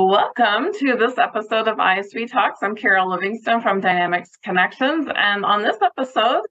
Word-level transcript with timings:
Welcome 0.00 0.72
to 0.74 0.94
this 0.96 1.18
episode 1.18 1.66
of 1.66 1.78
ISV 1.78 2.30
Talks. 2.30 2.60
I'm 2.62 2.76
Carol 2.76 3.10
Livingston 3.10 3.60
from 3.60 3.80
Dynamics 3.80 4.30
Connections. 4.44 5.08
And 5.12 5.44
on 5.44 5.62
this 5.62 5.76
episode, 5.82 6.42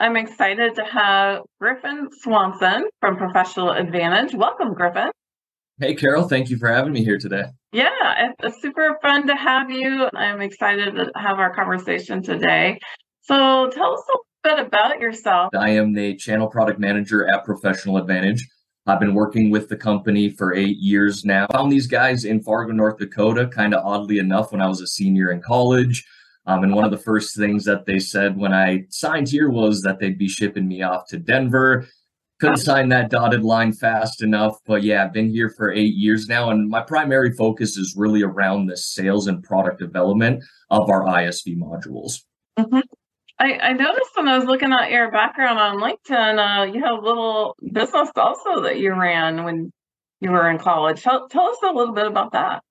I'm 0.00 0.16
excited 0.16 0.74
to 0.74 0.82
have 0.82 1.42
Griffin 1.60 2.08
Swanson 2.10 2.88
from 3.00 3.16
Professional 3.16 3.70
Advantage. 3.70 4.34
Welcome, 4.34 4.74
Griffin. 4.74 5.12
Hey, 5.78 5.94
Carol. 5.94 6.26
Thank 6.26 6.50
you 6.50 6.58
for 6.58 6.66
having 6.66 6.92
me 6.92 7.04
here 7.04 7.16
today. 7.16 7.44
Yeah, 7.70 8.32
it's 8.42 8.60
super 8.60 8.98
fun 9.00 9.28
to 9.28 9.36
have 9.36 9.70
you. 9.70 10.08
I'm 10.12 10.40
excited 10.40 10.96
to 10.96 11.12
have 11.14 11.38
our 11.38 11.54
conversation 11.54 12.24
today. 12.24 12.80
So 13.20 13.70
tell 13.70 13.92
us 13.92 14.02
a 14.14 14.18
bit 14.48 14.66
about 14.66 14.98
yourself. 14.98 15.50
I 15.56 15.70
am 15.70 15.92
the 15.92 16.16
channel 16.16 16.48
product 16.48 16.80
manager 16.80 17.24
at 17.32 17.44
Professional 17.44 17.98
Advantage. 17.98 18.48
I've 18.88 19.00
been 19.00 19.14
working 19.14 19.50
with 19.50 19.68
the 19.68 19.76
company 19.76 20.30
for 20.30 20.54
eight 20.54 20.76
years 20.76 21.24
now. 21.24 21.46
Found 21.52 21.72
these 21.72 21.88
guys 21.88 22.24
in 22.24 22.40
Fargo, 22.40 22.72
North 22.72 22.98
Dakota, 22.98 23.48
kind 23.48 23.74
of 23.74 23.84
oddly 23.84 24.18
enough, 24.18 24.52
when 24.52 24.60
I 24.60 24.68
was 24.68 24.80
a 24.80 24.86
senior 24.86 25.32
in 25.32 25.42
college. 25.42 26.06
Um, 26.46 26.62
and 26.62 26.72
one 26.72 26.84
of 26.84 26.92
the 26.92 26.98
first 26.98 27.36
things 27.36 27.64
that 27.64 27.86
they 27.86 27.98
said 27.98 28.36
when 28.36 28.54
I 28.54 28.86
signed 28.90 29.28
here 29.28 29.50
was 29.50 29.82
that 29.82 29.98
they'd 29.98 30.18
be 30.18 30.28
shipping 30.28 30.68
me 30.68 30.82
off 30.82 31.08
to 31.08 31.18
Denver. 31.18 31.88
Couldn't 32.38 32.58
sign 32.58 32.88
that 32.90 33.10
dotted 33.10 33.42
line 33.42 33.72
fast 33.72 34.22
enough. 34.22 34.58
But 34.66 34.84
yeah, 34.84 35.02
I've 35.02 35.12
been 35.12 35.30
here 35.30 35.50
for 35.50 35.72
eight 35.72 35.94
years 35.94 36.28
now. 36.28 36.50
And 36.50 36.68
my 36.68 36.82
primary 36.82 37.32
focus 37.32 37.76
is 37.76 37.94
really 37.96 38.22
around 38.22 38.66
the 38.66 38.76
sales 38.76 39.26
and 39.26 39.42
product 39.42 39.80
development 39.80 40.44
of 40.70 40.88
our 40.90 41.02
ISV 41.02 41.56
modules. 41.56 42.22
Mm-hmm. 42.56 42.80
I, 43.38 43.58
I, 43.58 43.72
noticed 43.72 44.10
when 44.14 44.28
I 44.28 44.38
was 44.38 44.46
looking 44.46 44.72
at 44.72 44.90
your 44.90 45.10
background 45.10 45.58
on 45.58 45.78
LinkedIn, 45.78 46.38
uh, 46.38 46.72
you 46.72 46.82
have 46.82 46.98
a 46.98 47.06
little 47.06 47.54
business 47.72 48.10
also 48.16 48.62
that 48.62 48.78
you 48.78 48.94
ran 48.94 49.44
when 49.44 49.70
you 50.20 50.30
were 50.30 50.48
in 50.50 50.58
college. 50.58 51.02
Tell, 51.02 51.28
tell 51.28 51.48
us 51.48 51.58
a 51.62 51.72
little 51.72 51.94
bit 51.94 52.06
about 52.06 52.32
that. 52.32 52.62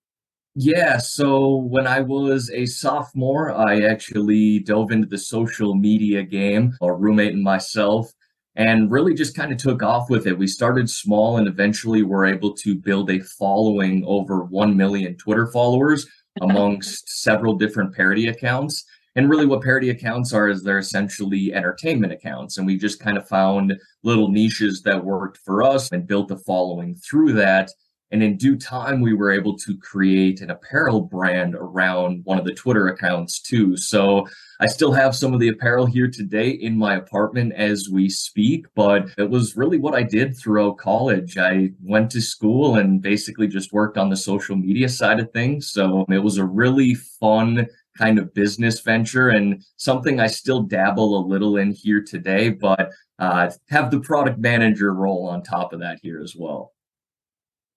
Yeah, 0.55 0.97
so 0.97 1.57
when 1.57 1.85
I 1.85 1.99
was 1.99 2.49
a 2.49 2.65
sophomore, 2.65 3.51
I 3.51 3.81
actually 3.81 4.59
dove 4.59 4.91
into 4.91 5.07
the 5.07 5.17
social 5.17 5.75
media 5.75 6.23
game, 6.23 6.73
a 6.81 6.93
roommate 6.93 7.33
and 7.33 7.43
myself, 7.43 8.11
and 8.55 8.89
really 8.89 9.13
just 9.13 9.35
kind 9.35 9.51
of 9.51 9.57
took 9.57 9.83
off 9.83 10.09
with 10.09 10.25
it. 10.25 10.37
We 10.37 10.47
started 10.47 10.89
small 10.89 11.37
and 11.37 11.47
eventually 11.47 12.03
were 12.03 12.25
able 12.25 12.53
to 12.53 12.73
build 12.73 13.11
a 13.11 13.19
following 13.19 14.03
over 14.07 14.45
1 14.45 14.77
million 14.77 15.15
Twitter 15.17 15.45
followers 15.45 16.07
amongst 16.41 17.21
several 17.21 17.55
different 17.55 17.93
parody 17.93 18.27
accounts. 18.29 18.85
And 19.15 19.29
really, 19.29 19.45
what 19.45 19.61
parody 19.61 19.89
accounts 19.91 20.33
are 20.33 20.49
is 20.49 20.61
they're 20.61 20.77
essentially 20.77 21.53
entertainment 21.53 22.11
accounts. 22.11 22.57
And 22.57 22.67
we 22.67 22.77
just 22.77 22.99
kind 22.99 23.17
of 23.17 23.27
found 23.27 23.73
little 24.03 24.29
niches 24.29 24.81
that 24.83 25.05
worked 25.05 25.37
for 25.45 25.63
us 25.63 25.91
and 25.91 26.07
built 26.07 26.31
a 26.31 26.37
following 26.37 26.95
through 26.95 27.33
that. 27.33 27.69
And 28.11 28.21
in 28.21 28.37
due 28.37 28.55
time, 28.55 29.01
we 29.01 29.13
were 29.13 29.31
able 29.31 29.57
to 29.57 29.77
create 29.77 30.41
an 30.41 30.51
apparel 30.51 31.01
brand 31.01 31.55
around 31.55 32.21
one 32.23 32.37
of 32.37 32.45
the 32.45 32.53
Twitter 32.53 32.87
accounts 32.87 33.39
too. 33.41 33.75
So 33.75 34.27
I 34.59 34.67
still 34.67 34.93
have 34.93 35.15
some 35.15 35.33
of 35.33 35.39
the 35.39 35.49
apparel 35.49 35.85
here 35.85 36.09
today 36.09 36.49
in 36.49 36.77
my 36.77 36.95
apartment 36.95 37.53
as 37.53 37.89
we 37.91 38.09
speak, 38.09 38.67
but 38.75 39.09
it 39.17 39.29
was 39.29 39.57
really 39.57 39.79
what 39.79 39.95
I 39.95 40.03
did 40.03 40.37
throughout 40.37 40.77
college. 40.77 41.37
I 41.37 41.71
went 41.81 42.11
to 42.11 42.21
school 42.21 42.75
and 42.75 43.01
basically 43.01 43.47
just 43.47 43.73
worked 43.73 43.97
on 43.97 44.09
the 44.09 44.17
social 44.17 44.55
media 44.55 44.87
side 44.87 45.19
of 45.19 45.31
things. 45.31 45.71
So 45.71 46.05
it 46.09 46.19
was 46.19 46.37
a 46.37 46.45
really 46.45 46.93
fun 46.93 47.67
kind 47.97 48.19
of 48.19 48.33
business 48.33 48.81
venture 48.81 49.29
and 49.29 49.63
something 49.77 50.19
I 50.19 50.27
still 50.27 50.61
dabble 50.61 51.17
a 51.17 51.27
little 51.27 51.57
in 51.57 51.71
here 51.71 52.03
today, 52.03 52.49
but 52.49 52.91
uh, 53.19 53.49
have 53.69 53.89
the 53.89 54.01
product 54.01 54.37
manager 54.37 54.93
role 54.93 55.27
on 55.27 55.41
top 55.41 55.73
of 55.73 55.79
that 55.79 55.99
here 56.01 56.21
as 56.21 56.35
well. 56.37 56.74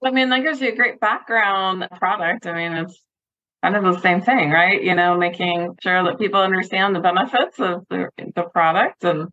I 0.05 0.11
mean, 0.11 0.29
that 0.31 0.43
gives 0.43 0.61
you 0.61 0.69
a 0.69 0.77
great 0.77 1.01
background 1.01 1.87
product. 1.99 2.47
I 2.47 2.55
mean, 2.55 2.73
it's 2.73 3.03
kind 3.63 3.77
of 3.77 3.83
the 3.83 4.01
same 4.01 4.21
thing, 4.21 4.51
right? 4.51 4.83
You 4.83 4.95
know, 4.95 5.17
making 5.17 5.77
sure 5.83 6.05
that 6.05 6.19
people 6.19 6.41
understand 6.41 6.95
the 6.95 7.01
benefits 7.01 7.59
of 7.59 7.85
the, 7.91 8.09
the 8.35 8.45
product 8.45 9.05
in 9.05 9.29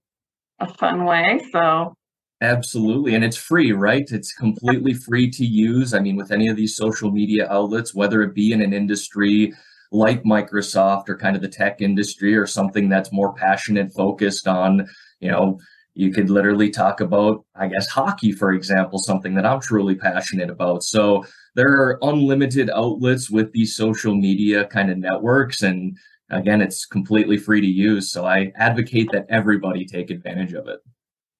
a 0.59 0.73
fun 0.73 1.05
way. 1.05 1.41
So, 1.51 1.93
Absolutely. 2.41 3.15
And 3.15 3.23
it's 3.23 3.37
free, 3.37 3.71
right? 3.71 4.05
It's 4.09 4.33
completely 4.33 4.93
free 4.93 5.29
to 5.31 5.45
use. 5.45 5.93
I 5.93 5.99
mean, 5.99 6.15
with 6.15 6.31
any 6.31 6.47
of 6.47 6.57
these 6.57 6.75
social 6.75 7.11
media 7.11 7.47
outlets, 7.49 7.95
whether 7.95 8.21
it 8.23 8.33
be 8.33 8.51
in 8.51 8.61
an 8.61 8.73
industry 8.73 9.53
like 9.91 10.23
Microsoft 10.23 11.07
or 11.07 11.17
kind 11.17 11.35
of 11.35 11.41
the 11.41 11.47
tech 11.47 11.79
industry 11.79 12.35
or 12.35 12.45
something 12.45 12.89
that's 12.89 13.13
more 13.13 13.33
passionate 13.33 13.93
focused 13.93 14.47
on, 14.47 14.85
you 15.19 15.31
know, 15.31 15.57
you 15.95 16.11
could 16.11 16.29
literally 16.29 16.69
talk 16.69 16.99
about, 16.99 17.45
I 17.55 17.67
guess, 17.67 17.87
hockey, 17.87 18.33
for 18.33 18.51
example, 18.51 18.99
something 18.99 19.33
that 19.35 19.45
I'm 19.45 19.61
truly 19.61 19.95
passionate 19.95 20.49
about. 20.49 20.83
So 20.83 21.25
there 21.55 21.69
are 21.69 21.97
unlimited 22.01 22.69
outlets 22.69 23.31
with 23.31 23.51
these 23.53 23.75
social 23.75 24.13
media 24.13 24.65
kind 24.65 24.91
of 24.91 24.97
networks. 24.97 25.63
And 25.63 25.97
again, 26.29 26.61
it's 26.61 26.85
completely 26.85 27.37
free 27.37 27.61
to 27.61 27.67
use. 27.67 28.11
So 28.11 28.25
I 28.25 28.51
advocate 28.57 29.09
that 29.13 29.25
everybody 29.29 29.85
take 29.85 30.11
advantage 30.11 30.53
of 30.53 30.67
it. 30.67 30.79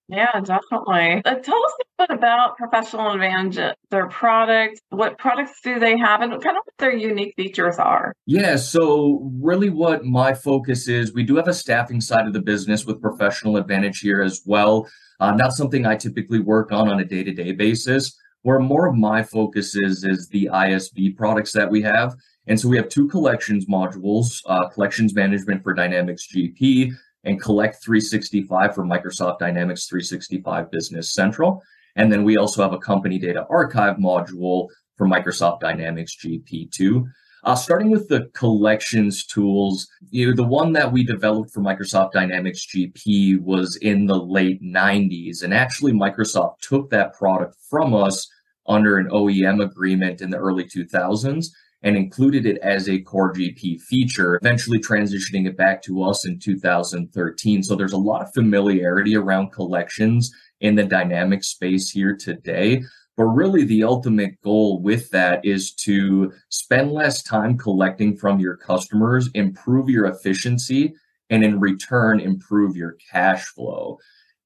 Yeah, 0.08 0.40
definitely. 0.40 1.22
Uh, 1.26 1.36
tell 1.36 1.66
us 1.66 1.74
a 1.82 2.08
bit 2.08 2.18
about 2.18 2.58
Professional 2.58 3.12
Advantage, 3.12 3.76
their 3.90 4.08
product. 4.08 4.80
What 4.90 5.18
products 5.18 5.60
do 5.64 5.80
they 5.80 5.98
have, 5.98 6.22
and 6.22 6.32
kind 6.32 6.58
of 6.58 6.64
what 6.64 6.78
their 6.78 6.96
unique 6.96 7.34
features 7.36 7.78
are? 7.78 8.14
Yeah, 8.28 8.56
so 8.56 9.32
really 9.42 9.72
what 9.72 10.06
my 10.06 10.34
focus 10.34 10.88
is, 10.88 11.14
we 11.14 11.24
do 11.24 11.36
have 11.38 11.48
a 11.48 11.54
staffing 11.54 12.02
side 12.02 12.28
of 12.28 12.34
the 12.34 12.42
business 12.42 12.86
with 12.86 13.02
Professional 13.02 13.58
Advantage 13.58 14.00
here 14.00 14.22
as 14.22 14.42
well. 14.46 14.88
Uh, 15.20 15.32
not 15.32 15.54
something 15.54 15.86
I 15.88 15.96
typically 15.96 16.40
work 16.40 16.72
on 16.72 16.88
on 16.88 17.00
a 17.00 17.06
day 17.06 17.24
to 17.24 17.34
day 17.34 17.52
basis. 17.52 18.16
Where 18.44 18.60
more 18.60 18.88
of 18.88 18.96
my 18.96 19.24
focus 19.24 19.76
is 19.76 20.04
is 20.04 20.28
the 20.30 20.50
ISV 20.54 21.18
products 21.18 21.52
that 21.54 21.68
we 21.68 21.82
have. 21.82 22.14
And 22.46 22.60
so 22.60 22.70
we 22.70 22.78
have 22.78 22.90
two 22.90 23.08
collections 23.08 23.66
modules, 23.66 24.40
uh, 24.46 24.70
collections 24.70 25.16
management 25.16 25.64
for 25.64 25.74
Dynamics 25.74 26.28
GP 26.32 26.94
and 27.26 27.42
Collect 27.42 27.84
365 27.84 28.76
for 28.76 28.84
Microsoft 28.84 29.40
Dynamics 29.40 29.88
365 29.88 30.72
Business 30.72 31.14
Central. 31.14 31.62
And 31.96 32.12
then 32.12 32.24
we 32.24 32.38
also 32.38 32.62
have 32.62 32.74
a 32.74 32.78
company 32.78 33.18
data 33.20 33.46
archive 33.50 33.98
module 33.98 34.68
for 34.96 35.08
Microsoft 35.08 35.60
Dynamics 35.60 36.16
GP 36.16 36.72
too. 36.72 37.08
Uh, 37.44 37.56
starting 37.56 37.92
with 37.92 38.08
the 38.08 38.28
collections 38.34 39.24
tools, 39.24 39.88
you 40.10 40.28
know, 40.28 40.36
the 40.36 40.44
one 40.44 40.74
that 40.74 40.92
we 40.92 41.04
developed 41.04 41.52
for 41.52 41.62
Microsoft 41.62 42.12
Dynamics 42.12 42.66
GP 42.66 43.40
was 43.40 43.76
in 43.78 44.08
the 44.08 44.18
late 44.18 44.64
90s. 44.64 45.44
And 45.44 45.54
actually, 45.54 45.94
Microsoft 45.94 46.60
took 46.62 46.90
that 46.90 47.14
product 47.14 47.56
from 47.70 47.94
us 47.94 48.28
under 48.68 48.98
an 48.98 49.10
OEM 49.10 49.64
agreement 49.64 50.22
in 50.22 50.32
the 50.32 50.38
early 50.38 50.64
2000s 50.64 51.50
and 51.86 51.96
included 51.96 52.48
it 52.48 52.58
as 52.64 52.90
a 52.90 53.00
core 53.02 53.32
GP 53.32 53.80
feature, 53.80 54.40
eventually 54.42 54.80
transitioning 54.80 55.48
it 55.48 55.56
back 55.56 55.84
to 55.84 56.02
us 56.02 56.26
in 56.26 56.40
2013. 56.40 57.62
So 57.62 57.76
there's 57.76 57.94
a 57.94 57.98
lot 57.98 58.24
of 58.24 58.34
familiarity 58.34 59.16
around 59.16 59.52
collections 59.52 60.34
in 60.62 60.74
the 60.74 60.84
dynamic 60.84 61.44
space 61.44 61.92
here 61.92 62.18
today. 62.18 62.84
But 63.16 63.26
really, 63.26 63.64
the 63.64 63.84
ultimate 63.84 64.42
goal 64.42 64.82
with 64.82 65.12
that 65.12 65.46
is 65.46 65.74
to 65.76 66.34
spend 66.50 66.92
less 66.92 67.22
time 67.22 67.56
collecting 67.56 68.18
from 68.18 68.40
your 68.40 68.58
customers, 68.58 69.30
improve 69.36 69.88
your 69.88 70.06
efficiency, 70.06 70.94
and 71.30 71.44
in 71.44 71.60
return, 71.60 72.20
improve 72.20 72.76
your 72.76 72.98
cash 73.12 73.46
flow. 73.46 74.00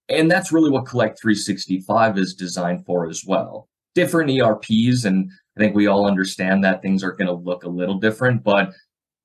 And 0.10 0.30
that's 0.30 0.52
really 0.52 0.70
what 0.70 0.86
Collect 0.86 1.20
365 1.22 2.18
is 2.18 2.34
designed 2.34 2.86
for 2.86 3.08
as 3.08 3.24
well. 3.26 3.70
Different 3.96 4.30
ERPs 4.30 5.06
and 5.06 5.32
I 5.60 5.62
think 5.62 5.76
we 5.76 5.88
all 5.88 6.06
understand 6.06 6.64
that 6.64 6.82
things 6.82 7.04
are 7.04 7.12
going 7.12 7.28
to 7.28 7.34
look 7.34 7.66
a 7.66 7.70
little 7.70 8.00
different, 8.00 8.46
but 8.46 8.72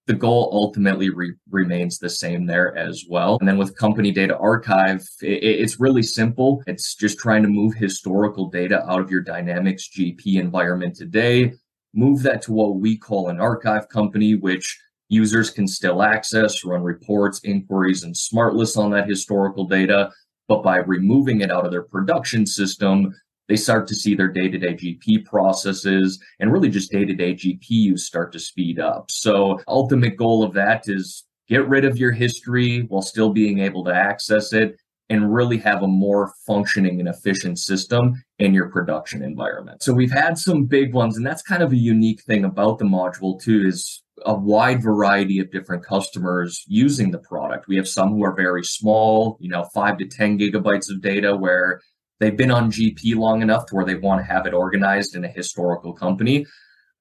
the 0.09 0.15
goal 0.15 0.51
ultimately 0.53 1.09
re- 1.09 1.35
remains 1.49 2.01
the 2.01 2.11
same 2.11 2.45
there 2.45 2.77
as 2.77 3.05
well. 3.09 3.37
And 3.39 3.49
then 3.49 3.57
with 3.57 3.77
Company 3.77 4.11
Data 4.11 4.37
Archive, 4.37 5.07
it, 5.23 5.45
it's 5.45 5.79
really 5.79 6.03
simple. 6.03 6.61
It's 6.67 6.97
just 6.97 7.21
trying 7.21 7.45
to 7.45 7.49
move 7.49 7.75
historical 7.75 8.51
data 8.51 8.85
out 8.91 9.01
of 9.01 9.13
your 9.13 9.21
Dynamics 9.21 9.89
GP 9.97 10.41
environment 10.41 10.97
today, 10.97 11.53
move 11.95 12.25
that 12.25 12.43
to 12.43 12.53
what 12.53 12.81
we 12.81 12.99
call 12.99 13.29
an 13.29 13.41
archive 13.41 13.89
company, 13.89 14.35
which 14.35 14.77
users 15.09 15.51
can 15.51 15.69
still 15.69 16.03
access, 16.03 16.65
run 16.65 16.83
reports, 16.83 17.41
inquiries, 17.45 18.03
and 18.03 18.17
smart 18.17 18.57
lists 18.57 18.77
on 18.77 18.91
that 18.91 19.09
historical 19.09 19.69
data. 19.69 20.11
But 20.49 20.65
by 20.65 20.79
removing 20.79 21.43
it 21.43 21.53
out 21.53 21.65
of 21.65 21.71
their 21.71 21.85
production 21.85 22.45
system, 22.45 23.15
they 23.49 23.57
start 23.57 23.87
to 23.89 23.95
see 23.95 24.15
their 24.15 24.29
day-to-day 24.29 24.75
GP 24.75 25.25
processes 25.25 26.19
and 26.41 26.53
really 26.53 26.69
just 26.69 26.91
day-to-day 26.91 27.35
GP 27.35 27.65
use 27.69 28.07
start 28.07 28.33
to 28.33 28.39
speed 28.39 28.79
up. 28.79 29.11
So 29.11 29.61
ultimate 29.69 30.17
goal 30.17 30.43
of 30.43 30.55
that 30.55 30.85
is 30.87 31.25
get 31.49 31.69
rid 31.69 31.85
of 31.85 31.99
your 31.99 32.13
history 32.13 32.81
while 32.89 33.03
still 33.03 33.31
being 33.31 33.59
able 33.61 33.85
to 33.85 33.95
access 33.95 34.53
it 34.53 34.77
and 35.11 35.35
really 35.35 35.59
have 35.59 35.83
a 35.83 35.87
more 35.87 36.33
functioning 36.47 36.99
and 36.99 37.09
efficient 37.09 37.59
system 37.59 38.15
in 38.39 38.55
your 38.55 38.71
production 38.71 39.23
environment. 39.23 39.83
So 39.83 39.93
we've 39.93 40.11
had 40.11 40.39
some 40.39 40.65
big 40.65 40.95
ones 40.95 41.19
and 41.19 41.27
that's 41.27 41.43
kind 41.43 41.63
of 41.63 41.73
a 41.73 41.77
unique 41.77 42.23
thing 42.23 42.45
about 42.45 42.79
the 42.79 42.87
module 42.87 43.41
too 43.41 43.65
is 43.67 44.03
a 44.25 44.35
wide 44.35 44.83
variety 44.83 45.41
of 45.41 45.51
different 45.51 45.85
customers 45.85 46.65
using 46.67 47.11
the 47.11 47.19
product. 47.19 47.69
We 47.69 47.77
have 47.77 47.89
some 47.89 48.11
who 48.11 48.25
are 48.25 48.35
very 48.35 48.65
small, 48.65 49.37
you 49.41 49.51
know, 49.51 49.65
5 49.75 49.99
to 49.99 50.07
10 50.07 50.39
gigabytes 50.39 50.91
of 50.91 51.03
data 51.03 51.37
where 51.37 51.81
they've 52.21 52.37
been 52.37 52.51
on 52.51 52.71
GP 52.71 53.17
long 53.17 53.43
enough 53.43 53.67
to 53.67 53.75
where 53.75 53.85
they 53.85 53.97
want 53.97 54.21
to 54.21 54.33
have 54.33 54.47
it 54.47 54.55
organized 54.55 55.17
in 55.17 55.25
a 55.25 55.29
historical 55.29 55.93
company. 55.93 56.47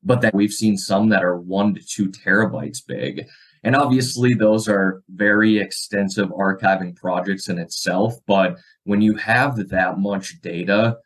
but 0.03 0.21
that 0.21 0.35
we've 0.35 0.53
seen 0.53 0.77
some 0.77 1.09
that 1.09 1.23
are 1.23 1.37
one 1.39 1.73
to 1.73 1.81
two 1.81 2.09
terabytes 2.09 2.85
big. 2.85 3.25
And 3.63 3.75
obviously, 3.75 4.33
those 4.33 4.67
are 4.67 5.01
very 5.09 5.57
extensive 5.57 6.29
archiving 6.29 6.95
projects 6.95 7.47
in 7.47 7.57
itself. 7.57 8.15
But 8.27 8.57
when 8.83 9.01
you 9.01 9.15
have 9.15 9.69
that 9.69 9.99
much 9.99 10.41
data, 10.41 10.97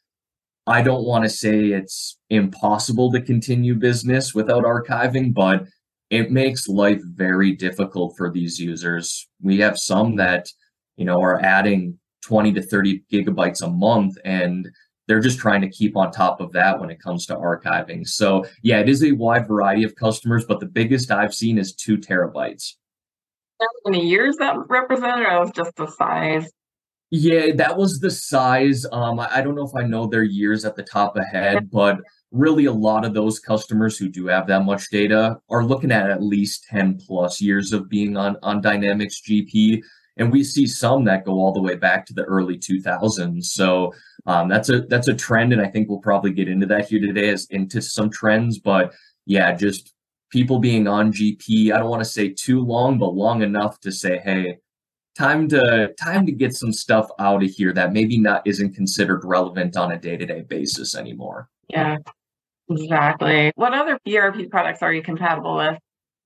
I 0.65 0.81
don't 0.81 1.05
want 1.05 1.23
to 1.23 1.29
say 1.29 1.67
it's 1.67 2.17
impossible 2.29 3.11
to 3.11 3.21
continue 3.21 3.75
business 3.75 4.33
without 4.33 4.63
archiving, 4.63 5.33
but 5.33 5.65
it 6.09 6.31
makes 6.31 6.67
life 6.67 7.01
very 7.03 7.51
difficult 7.51 8.17
for 8.17 8.31
these 8.31 8.59
users. 8.59 9.27
We 9.41 9.59
have 9.59 9.77
some 9.77 10.15
that, 10.15 10.49
you 10.95 11.05
know, 11.05 11.21
are 11.21 11.39
adding 11.39 11.99
20 12.23 12.53
to 12.53 12.61
30 12.61 13.03
gigabytes 13.11 13.61
a 13.61 13.69
month 13.69 14.17
and 14.25 14.67
they're 15.07 15.21
just 15.21 15.39
trying 15.39 15.61
to 15.61 15.69
keep 15.69 15.95
on 15.95 16.11
top 16.11 16.41
of 16.41 16.51
that 16.51 16.79
when 16.79 16.89
it 16.89 16.99
comes 16.99 17.25
to 17.25 17.35
archiving. 17.35 18.07
So, 18.07 18.45
yeah, 18.61 18.79
it 18.79 18.89
is 18.89 19.03
a 19.03 19.13
wide 19.13 19.47
variety 19.47 19.83
of 19.83 19.95
customers, 19.95 20.45
but 20.45 20.59
the 20.59 20.65
biggest 20.65 21.11
I've 21.11 21.33
seen 21.33 21.57
is 21.57 21.73
two 21.73 21.97
terabytes. 21.97 22.73
How 23.59 23.67
many 23.85 24.05
years 24.05 24.35
that 24.37 24.55
represented, 24.67 25.25
or 25.25 25.39
was 25.39 25.51
just 25.51 25.75
the 25.77 25.87
size? 25.87 26.51
Yeah, 27.09 27.53
that 27.55 27.77
was 27.77 27.99
the 27.99 28.11
size. 28.11 28.85
Um, 28.91 29.19
I, 29.19 29.41
don't 29.41 29.55
know 29.55 29.65
if 29.65 29.75
I 29.75 29.83
know 29.83 30.07
their 30.07 30.23
years 30.23 30.65
at 30.65 30.75
the 30.75 30.83
top 30.83 31.15
of 31.15 31.23
head, 31.31 31.69
but 31.71 31.99
really 32.31 32.65
a 32.65 32.71
lot 32.71 33.05
of 33.05 33.13
those 33.13 33.39
customers 33.39 33.97
who 33.97 34.09
do 34.09 34.27
have 34.27 34.45
that 34.47 34.65
much 34.65 34.89
data 34.91 35.37
are 35.49 35.63
looking 35.63 35.91
at 35.91 36.09
at 36.09 36.21
least 36.21 36.65
10 36.69 36.99
plus 37.07 37.39
years 37.39 37.71
of 37.71 37.87
being 37.87 38.17
on 38.17 38.35
on 38.43 38.59
Dynamics 38.59 39.21
GP 39.21 39.81
and 40.17 40.31
we 40.31 40.43
see 40.43 40.65
some 40.67 41.03
that 41.05 41.25
go 41.25 41.33
all 41.33 41.53
the 41.53 41.61
way 41.61 41.75
back 41.75 42.05
to 42.05 42.13
the 42.13 42.23
early 42.23 42.57
2000s 42.57 43.45
so 43.45 43.93
um, 44.25 44.47
that's 44.47 44.69
a 44.69 44.81
that's 44.81 45.07
a 45.07 45.13
trend 45.13 45.53
and 45.53 45.61
i 45.61 45.67
think 45.67 45.89
we'll 45.89 45.99
probably 45.99 46.31
get 46.31 46.47
into 46.47 46.65
that 46.65 46.87
here 46.87 46.99
today 46.99 47.29
as 47.29 47.45
into 47.49 47.81
some 47.81 48.09
trends 48.09 48.59
but 48.59 48.93
yeah 49.25 49.53
just 49.53 49.93
people 50.29 50.59
being 50.59 50.87
on 50.87 51.11
gp 51.11 51.71
i 51.71 51.77
don't 51.77 51.89
want 51.89 52.03
to 52.03 52.09
say 52.09 52.29
too 52.29 52.61
long 52.61 52.97
but 52.97 53.13
long 53.13 53.41
enough 53.41 53.79
to 53.79 53.91
say 53.91 54.17
hey 54.17 54.57
time 55.17 55.47
to 55.47 55.93
time 55.99 56.25
to 56.25 56.31
get 56.31 56.55
some 56.55 56.71
stuff 56.71 57.09
out 57.19 57.43
of 57.43 57.49
here 57.49 57.73
that 57.73 57.91
maybe 57.91 58.19
not 58.19 58.45
isn't 58.45 58.75
considered 58.75 59.23
relevant 59.25 59.75
on 59.75 59.91
a 59.91 59.97
day-to-day 59.97 60.41
basis 60.41 60.95
anymore. 60.95 61.49
Yeah 61.69 61.97
exactly. 62.69 63.51
What 63.55 63.73
other 63.73 63.99
erp 64.07 64.49
products 64.49 64.81
are 64.81 64.93
you 64.93 65.01
compatible 65.01 65.57
with 65.57 65.77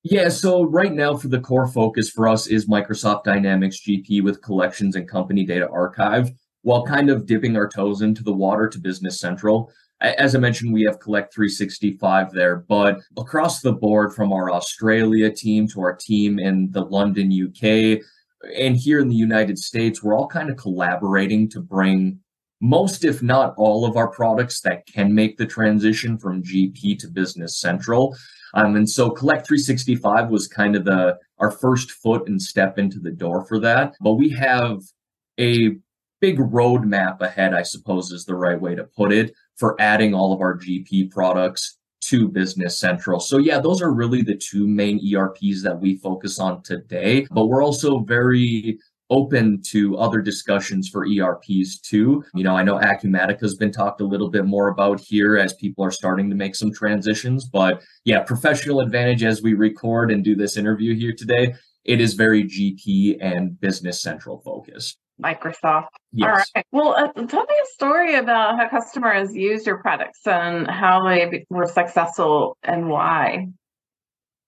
yeah, 0.03 0.30
so 0.30 0.63
right 0.63 0.94
now 0.94 1.15
for 1.15 1.27
the 1.27 1.39
core 1.39 1.68
focus 1.68 2.09
for 2.09 2.27
us 2.27 2.48
is 2.48 2.68
Microsoft 2.68 3.24
Dynamics 3.24 3.81
GP 3.88 4.24
with 4.24 4.42
collections 4.42 4.95
and 4.95 5.07
company 5.07 5.45
data 5.45 5.69
archive, 5.69 6.31
while 6.63 6.86
kind 6.86 7.09
of 7.09 7.25
dipping 7.25 7.56
our 7.56 7.68
toes 7.68 8.01
into 8.01 8.24
the 8.24 8.33
water 8.33 8.68
to 8.68 8.80
Business 8.80 9.19
Central. 9.19 9.71
As 10.01 10.33
I 10.33 10.39
mentioned, 10.39 10.74
we 10.74 10.83
have 10.83 11.00
Collect 11.00 11.31
365 11.31 12.31
there, 12.31 12.65
but 12.68 13.01
across 13.18 13.62
the 13.62 13.74
board 13.74 14.15
from 14.15 14.33
our 14.33 14.51
Australia 14.51 15.31
team 15.31 15.68
to 15.68 15.81
our 15.81 15.95
team 15.95 16.39
in 16.39 16.71
the 16.71 16.81
London, 16.81 17.31
UK, 17.31 18.01
and 18.57 18.75
here 18.75 19.00
in 19.00 19.09
the 19.09 19.15
United 19.15 19.59
States, 19.59 20.01
we're 20.01 20.15
all 20.15 20.27
kind 20.27 20.50
of 20.50 20.57
collaborating 20.57 21.47
to 21.50 21.62
bring 21.62 22.19
most, 22.59 23.06
if 23.06 23.21
not 23.21 23.54
all, 23.57 23.86
of 23.86 23.95
our 23.95 24.07
products 24.07 24.62
that 24.62 24.88
can 24.88 25.13
make 25.13 25.38
the 25.38 25.45
transition 25.45 26.18
from 26.18 26.42
GP 26.42 26.97
to 27.00 27.07
Business 27.07 27.59
Central. 27.59 28.15
Um, 28.53 28.75
and 28.75 28.89
so 28.89 29.09
Collect 29.09 29.48
365 29.48 30.30
was 30.30 30.48
kind 30.48 30.75
of 30.75 30.86
the 30.86 31.18
our 31.39 31.51
first 31.51 31.92
foot 31.92 32.27
and 32.27 32.42
step 32.42 32.77
into 32.77 33.00
the 33.00 33.12
door 33.12 33.45
for 33.45 33.59
that. 33.59 33.95
But 34.00 34.13
we 34.13 34.30
have 34.30 34.81
a 35.39 35.71
big 36.19 36.38
roadmap 36.38 37.19
ahead, 37.21 37.53
I 37.53 37.63
suppose 37.63 38.12
is 38.12 38.25
the 38.25 38.36
right 38.36 38.59
way 38.59 38.75
to 38.75 38.83
put 38.83 39.12
it, 39.12 39.33
for 39.57 39.75
adding 39.81 40.13
all 40.13 40.33
of 40.33 40.42
our 40.42 40.57
GP 40.57 41.12
products 41.12 41.77
to 42.01 42.27
Business 42.27 42.80
Central. 42.80 43.19
So 43.19 43.38
yeah, 43.38 43.59
those 43.59 43.81
are 43.81 43.92
really 43.92 44.21
the 44.21 44.36
two 44.36 44.68
main 44.68 45.00
ERPs 45.15 45.63
that 45.63 45.80
we 45.80 45.97
focus 45.97 46.39
on 46.39 46.62
today. 46.63 47.27
But 47.31 47.47
we're 47.47 47.63
also 47.63 48.00
very 48.00 48.80
open 49.11 49.61
to 49.61 49.97
other 49.97 50.21
discussions 50.21 50.89
for 50.89 51.05
ERPs 51.05 51.79
too. 51.79 52.23
You 52.33 52.43
know, 52.43 52.55
I 52.55 52.63
know 52.63 52.79
Acumatica 52.79 53.41
has 53.41 53.55
been 53.55 53.71
talked 53.71 54.01
a 54.01 54.05
little 54.05 54.29
bit 54.29 54.45
more 54.45 54.69
about 54.69 54.99
here 54.99 55.37
as 55.37 55.53
people 55.53 55.83
are 55.83 55.91
starting 55.91 56.29
to 56.29 56.35
make 56.35 56.55
some 56.55 56.73
transitions. 56.73 57.45
But 57.45 57.83
yeah, 58.05 58.21
professional 58.21 58.79
advantage 58.79 59.23
as 59.23 59.43
we 59.43 59.53
record 59.53 60.11
and 60.11 60.23
do 60.23 60.35
this 60.35 60.57
interview 60.57 60.95
here 60.95 61.13
today, 61.13 61.53
it 61.83 61.99
is 61.99 62.13
very 62.13 62.45
GP 62.45 63.17
and 63.21 63.59
Business 63.59 64.01
Central 64.01 64.39
focused. 64.39 64.97
Microsoft. 65.21 65.87
Yes. 66.13 66.27
All 66.27 66.35
right. 66.55 66.65
Well, 66.71 66.95
uh, 66.97 67.11
tell 67.27 67.43
me 67.43 67.55
a 67.63 67.67
story 67.73 68.15
about 68.15 68.57
how 68.57 68.69
customers 68.69 69.35
used 69.35 69.67
your 69.67 69.77
products 69.77 70.25
and 70.25 70.67
how 70.67 71.07
they 71.07 71.45
were 71.49 71.67
successful 71.67 72.57
and 72.63 72.89
why. 72.89 73.47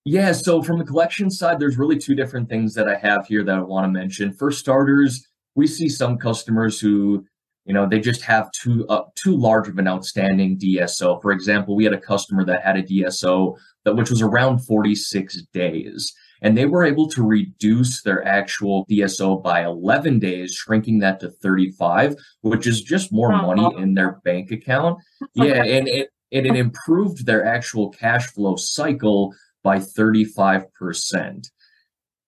Yeah, 0.04 0.32
so 0.32 0.62
from 0.62 0.78
the 0.78 0.84
collection 0.84 1.30
side, 1.30 1.58
there's 1.58 1.78
really 1.78 1.98
two 1.98 2.14
different 2.14 2.48
things 2.48 2.74
that 2.74 2.88
I 2.88 2.96
have 2.96 3.26
here 3.26 3.42
that 3.42 3.56
I 3.56 3.60
want 3.60 3.84
to 3.84 3.88
mention. 3.88 4.34
For 4.34 4.50
starters, 4.50 5.26
we 5.54 5.66
see 5.66 5.88
some 5.88 6.18
customers 6.18 6.78
who, 6.78 7.24
you 7.64 7.72
know, 7.72 7.88
they 7.88 8.00
just 8.00 8.20
have 8.22 8.50
too 8.52 8.86
uh, 8.88 9.04
too 9.14 9.34
large 9.34 9.66
of 9.66 9.78
an 9.78 9.88
outstanding 9.88 10.58
DSO. 10.58 11.22
For 11.22 11.32
example, 11.32 11.74
we 11.74 11.84
had 11.84 11.94
a 11.94 12.00
customer 12.00 12.44
that 12.44 12.62
had 12.62 12.76
a 12.76 12.82
DSO 12.82 13.56
that 13.84 13.96
which 13.96 14.10
was 14.10 14.20
around 14.20 14.58
46 14.58 15.42
days, 15.54 16.12
and 16.42 16.54
they 16.54 16.66
were 16.66 16.84
able 16.84 17.08
to 17.08 17.22
reduce 17.22 18.02
their 18.02 18.26
actual 18.26 18.84
DSO 18.90 19.42
by 19.42 19.64
11 19.64 20.18
days, 20.18 20.52
shrinking 20.52 20.98
that 20.98 21.18
to 21.20 21.30
35, 21.30 22.14
which 22.42 22.66
is 22.66 22.82
just 22.82 23.10
more 23.10 23.30
money 23.30 23.74
in 23.78 23.94
their 23.94 24.20
bank 24.22 24.50
account. 24.50 24.98
Yeah, 25.32 25.64
and 25.64 25.88
it 25.88 26.10
and 26.30 26.46
it 26.46 26.56
improved 26.56 27.24
their 27.24 27.46
actual 27.46 27.88
cash 27.88 28.26
flow 28.26 28.56
cycle 28.56 29.32
by 29.64 29.78
35%. 29.78 31.50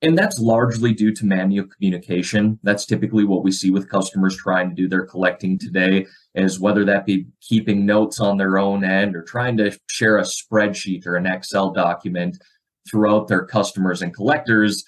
And 0.02 0.18
that's 0.18 0.38
largely 0.38 0.92
due 0.92 1.12
to 1.14 1.24
manual 1.24 1.66
communication. 1.68 2.58
That's 2.62 2.84
typically 2.84 3.24
what 3.24 3.44
we 3.44 3.50
see 3.50 3.70
with 3.70 3.88
customers 3.88 4.36
trying 4.36 4.68
to 4.68 4.74
do 4.74 4.88
their 4.88 5.06
collecting 5.06 5.58
today, 5.58 6.06
is 6.34 6.60
whether 6.60 6.84
that 6.84 7.06
be 7.06 7.26
keeping 7.40 7.86
notes 7.86 8.20
on 8.20 8.36
their 8.36 8.58
own 8.58 8.84
end 8.84 9.16
or 9.16 9.22
trying 9.22 9.56
to 9.58 9.78
share 9.88 10.18
a 10.18 10.22
spreadsheet 10.22 11.06
or 11.06 11.16
an 11.16 11.26
Excel 11.26 11.70
document 11.70 12.36
throughout 12.88 13.28
their 13.28 13.46
customers 13.46 14.02
and 14.02 14.14
collectors. 14.14 14.84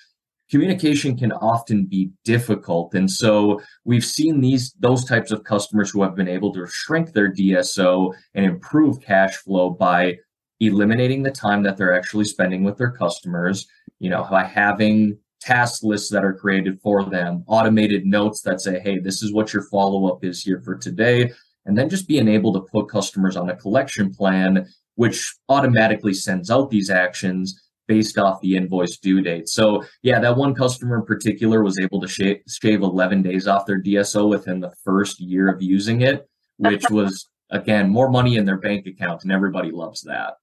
Communication 0.50 1.16
can 1.16 1.32
often 1.32 1.86
be 1.86 2.10
difficult. 2.24 2.94
And 2.94 3.10
so 3.10 3.60
we've 3.84 4.04
seen 4.04 4.40
these 4.40 4.74
those 4.78 5.04
types 5.04 5.30
of 5.30 5.44
customers 5.44 5.90
who 5.90 6.02
have 6.02 6.14
been 6.14 6.28
able 6.28 6.52
to 6.54 6.66
shrink 6.66 7.12
their 7.12 7.32
DSO 7.32 8.14
and 8.34 8.44
improve 8.44 9.00
cash 9.00 9.36
flow 9.36 9.70
by 9.70 10.16
eliminating 10.60 11.22
the 11.22 11.30
time 11.30 11.62
that 11.62 11.76
they're 11.76 11.96
actually 11.96 12.24
spending 12.24 12.64
with 12.64 12.76
their 12.76 12.90
customers, 12.90 13.66
you 13.98 14.10
know, 14.10 14.26
by 14.30 14.44
having 14.44 15.18
task 15.40 15.82
lists 15.82 16.10
that 16.10 16.24
are 16.24 16.32
created 16.34 16.80
for 16.80 17.04
them, 17.04 17.44
automated 17.46 18.04
notes 18.04 18.42
that 18.42 18.60
say, 18.60 18.80
hey, 18.80 18.98
this 18.98 19.22
is 19.22 19.32
what 19.32 19.52
your 19.52 19.62
follow 19.62 20.12
up 20.12 20.24
is 20.24 20.42
here 20.42 20.60
for 20.60 20.76
today. 20.76 21.30
And 21.66 21.76
then 21.76 21.88
just 21.88 22.08
being 22.08 22.28
able 22.28 22.52
to 22.54 22.66
put 22.72 22.88
customers 22.88 23.36
on 23.36 23.50
a 23.50 23.56
collection 23.56 24.12
plan, 24.12 24.66
which 24.96 25.34
automatically 25.48 26.14
sends 26.14 26.50
out 26.50 26.70
these 26.70 26.90
actions 26.90 27.62
based 27.86 28.18
off 28.18 28.40
the 28.40 28.56
invoice 28.56 28.98
due 28.98 29.22
date. 29.22 29.48
So, 29.48 29.84
yeah, 30.02 30.18
that 30.20 30.36
one 30.36 30.54
customer 30.54 30.96
in 30.98 31.04
particular 31.04 31.62
was 31.62 31.78
able 31.80 32.00
to 32.00 32.08
shave, 32.08 32.38
shave 32.48 32.82
11 32.82 33.22
days 33.22 33.46
off 33.46 33.66
their 33.66 33.82
DSO 33.82 34.28
within 34.28 34.60
the 34.60 34.74
first 34.84 35.20
year 35.20 35.48
of 35.48 35.62
using 35.62 36.02
it, 36.02 36.28
which 36.58 36.84
was, 36.90 37.28
again, 37.50 37.88
more 37.88 38.10
money 38.10 38.36
in 38.36 38.44
their 38.44 38.58
bank 38.58 38.86
account. 38.86 39.22
And 39.22 39.32
everybody 39.32 39.70
loves 39.70 40.02
that. 40.02 40.34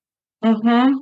Mm-hmm. 0.45 0.99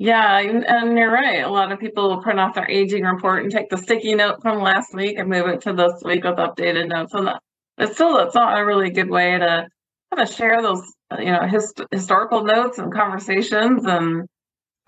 Yeah, 0.00 0.38
and 0.38 0.96
you're 0.96 1.10
right. 1.10 1.42
A 1.42 1.48
lot 1.48 1.72
of 1.72 1.80
people 1.80 2.08
will 2.08 2.22
print 2.22 2.38
off 2.38 2.54
their 2.54 2.70
aging 2.70 3.02
report 3.02 3.42
and 3.42 3.50
take 3.50 3.68
the 3.68 3.76
sticky 3.76 4.14
note 4.14 4.40
from 4.42 4.62
last 4.62 4.94
week 4.94 5.18
and 5.18 5.28
move 5.28 5.48
it 5.48 5.60
to 5.62 5.72
this 5.72 6.02
week 6.04 6.22
with 6.22 6.36
updated 6.36 6.88
notes. 6.88 7.14
And 7.14 7.26
that, 7.26 7.42
it's 7.78 7.94
still 7.94 8.16
that's 8.16 8.34
not 8.34 8.58
a 8.58 8.64
really 8.64 8.90
good 8.90 9.10
way 9.10 9.36
to 9.36 9.66
kind 10.14 10.28
of 10.28 10.32
share 10.32 10.62
those, 10.62 10.82
you 11.18 11.32
know, 11.32 11.46
hist- 11.48 11.82
historical 11.90 12.44
notes 12.44 12.78
and 12.78 12.92
conversations 12.92 13.86
and 13.86 14.28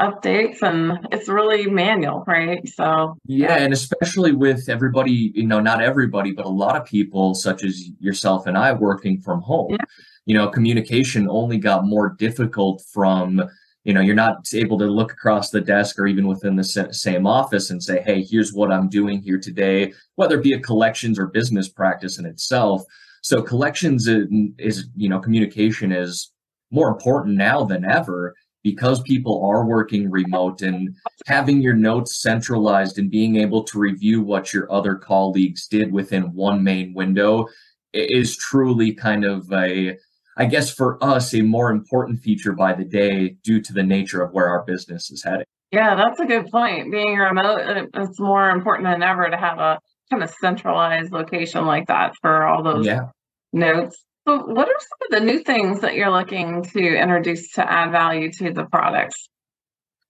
updates 0.00 0.62
and 0.62 1.06
it's 1.12 1.28
really 1.28 1.68
manual 1.68 2.24
right 2.26 2.66
so 2.66 3.14
yeah 3.26 3.58
and 3.58 3.72
especially 3.72 4.32
with 4.32 4.68
everybody 4.68 5.30
you 5.34 5.46
know 5.46 5.60
not 5.60 5.82
everybody 5.82 6.32
but 6.32 6.46
a 6.46 6.48
lot 6.48 6.74
of 6.74 6.86
people 6.86 7.34
such 7.34 7.62
as 7.62 7.90
yourself 8.00 8.46
and 8.46 8.56
i 8.56 8.72
working 8.72 9.20
from 9.20 9.42
home 9.42 9.72
yeah. 9.72 9.84
you 10.24 10.34
know 10.34 10.48
communication 10.48 11.28
only 11.28 11.58
got 11.58 11.84
more 11.84 12.16
difficult 12.18 12.82
from 12.90 13.42
you 13.84 13.94
know 13.94 14.00
you're 14.00 14.14
not 14.14 14.36
able 14.54 14.78
to 14.78 14.86
look 14.86 15.12
across 15.12 15.50
the 15.50 15.60
desk 15.60 15.98
or 15.98 16.06
even 16.06 16.26
within 16.26 16.54
the 16.54 16.64
same 16.64 17.26
office 17.26 17.70
and 17.70 17.82
say 17.82 18.02
hey 18.02 18.22
here's 18.22 18.52
what 18.52 18.70
i'm 18.70 18.88
doing 18.88 19.22
here 19.22 19.38
today 19.38 19.92
whether 20.20 20.38
it 20.38 20.44
be 20.44 20.52
a 20.52 20.60
collections 20.60 21.18
or 21.18 21.28
business 21.28 21.68
practice 21.68 22.18
in 22.18 22.26
itself. 22.26 22.82
So 23.22 23.42
collections 23.42 24.06
is, 24.06 24.26
is 24.58 24.88
you 24.94 25.08
know 25.08 25.18
communication 25.18 25.92
is 25.92 26.32
more 26.70 26.88
important 26.88 27.36
now 27.36 27.64
than 27.64 27.84
ever 27.84 28.34
because 28.62 29.00
people 29.02 29.42
are 29.42 29.64
working 29.64 30.10
remote 30.10 30.60
and 30.60 30.94
having 31.26 31.62
your 31.62 31.74
notes 31.74 32.20
centralized 32.20 32.98
and 32.98 33.10
being 33.10 33.36
able 33.36 33.64
to 33.64 33.78
review 33.78 34.20
what 34.20 34.52
your 34.52 34.70
other 34.70 34.94
colleagues 34.94 35.66
did 35.66 35.90
within 35.90 36.34
one 36.34 36.62
main 36.62 36.92
window 36.92 37.46
is 37.94 38.36
truly 38.36 38.92
kind 38.92 39.24
of 39.24 39.50
a 39.52 39.96
I 40.40 40.46
guess 40.46 40.70
for 40.72 41.02
us, 41.04 41.34
a 41.34 41.42
more 41.42 41.70
important 41.70 42.20
feature 42.20 42.52
by 42.52 42.72
the 42.72 42.84
day 42.84 43.36
due 43.44 43.60
to 43.60 43.74
the 43.74 43.82
nature 43.82 44.22
of 44.22 44.32
where 44.32 44.48
our 44.48 44.64
business 44.64 45.10
is 45.10 45.22
heading. 45.22 45.44
Yeah, 45.70 45.94
that's 45.94 46.18
a 46.18 46.24
good 46.24 46.46
point. 46.50 46.90
Being 46.90 47.18
remote, 47.18 47.60
uh, 47.60 47.84
it's 47.92 48.18
more 48.18 48.48
important 48.48 48.88
than 48.88 49.02
ever 49.02 49.28
to 49.28 49.36
have 49.36 49.58
a 49.58 49.78
kind 50.10 50.22
of 50.22 50.30
centralized 50.40 51.12
location 51.12 51.66
like 51.66 51.88
that 51.88 52.14
for 52.22 52.46
all 52.46 52.62
those 52.62 52.86
yeah. 52.86 53.08
notes. 53.52 54.02
So, 54.26 54.38
what 54.38 54.66
are 54.66 54.78
some 54.78 54.98
of 55.12 55.18
the 55.18 55.32
new 55.32 55.40
things 55.40 55.80
that 55.82 55.94
you're 55.94 56.10
looking 56.10 56.62
to 56.62 56.80
introduce 56.80 57.52
to 57.52 57.70
add 57.70 57.92
value 57.92 58.32
to 58.32 58.50
the 58.50 58.64
products? 58.64 59.28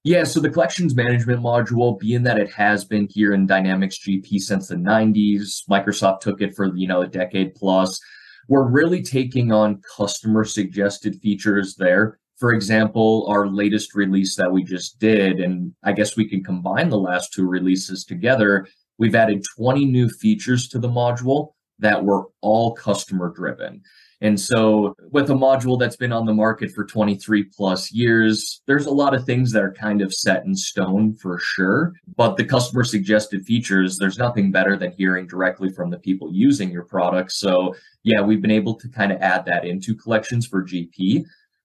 Yeah, 0.05 0.23
so 0.23 0.39
the 0.39 0.49
collections 0.49 0.95
management 0.95 1.43
module, 1.43 1.99
being 1.99 2.23
that 2.23 2.39
it 2.39 2.53
has 2.53 2.85
been 2.85 3.09
here 3.11 3.35
in 3.35 3.47
Dynamics 3.47 3.99
GP 3.99 4.39
since 4.39 4.69
the 4.69 4.77
90s, 4.77 5.65
Microsoft 5.69 6.21
took 6.21 6.41
it 6.41 6.55
for, 6.55 6.75
you 6.77 6.87
know, 6.87 7.03
a 7.03 7.09
decade 7.09 7.57
plus. 7.57 8.01
We're 8.51 8.69
really 8.69 9.01
taking 9.01 9.53
on 9.53 9.81
customer 9.97 10.45
suggested 10.45 11.21
features 11.23 11.77
there. 11.77 12.19
For 12.37 12.53
example, 12.53 13.25
our 13.29 13.47
latest 13.47 13.95
release 13.95 14.35
that 14.35 14.51
we 14.51 14.65
just 14.65 14.99
did, 14.99 15.39
and 15.39 15.73
I 15.85 15.93
guess 15.93 16.17
we 16.17 16.29
can 16.29 16.43
combine 16.43 16.89
the 16.89 16.99
last 16.99 17.33
two 17.33 17.47
releases 17.47 18.05
together. 18.05 18.67
We've 18.99 19.15
added 19.15 19.45
20 19.57 19.85
new 19.85 20.09
features 20.09 20.67
to 20.71 20.81
the 20.81 20.89
module 20.89 21.53
that 21.79 22.05
were 22.05 22.25
all 22.41 22.75
customer 22.75 23.33
driven. 23.33 23.83
And 24.23 24.39
so, 24.39 24.95
with 25.11 25.31
a 25.31 25.35
module 25.35 25.79
that's 25.79 25.97
been 25.97 26.13
on 26.13 26.27
the 26.27 26.35
market 26.35 26.71
for 26.73 26.85
23 26.85 27.45
plus 27.45 27.91
years, 27.91 28.61
there's 28.67 28.85
a 28.85 28.91
lot 28.91 29.15
of 29.15 29.25
things 29.25 29.51
that 29.53 29.63
are 29.63 29.73
kind 29.73 30.03
of 30.03 30.13
set 30.13 30.45
in 30.45 30.55
stone 30.55 31.15
for 31.15 31.39
sure. 31.39 31.95
But 32.17 32.37
the 32.37 32.45
customer 32.45 32.85
suggested 32.85 33.47
features, 33.47 33.97
there's 33.97 34.19
nothing 34.19 34.53
better 34.53 34.77
than 34.77 34.93
hearing 34.93 35.27
directly 35.27 35.71
from 35.71 35.89
the 35.91 35.99
people 35.99 36.31
using 36.33 36.71
your 36.71 36.85
product. 36.85 37.33
So, 37.33 37.75
yeah, 38.03 38.21
we've 38.21 38.43
been 38.43 38.51
able 38.51 38.75
to 38.75 38.89
kind 38.89 39.11
of 39.11 39.23
add 39.23 39.47
that 39.47 39.65
into 39.65 39.95
collections 39.95 40.47
for 40.47 40.63
GP. 40.63 41.25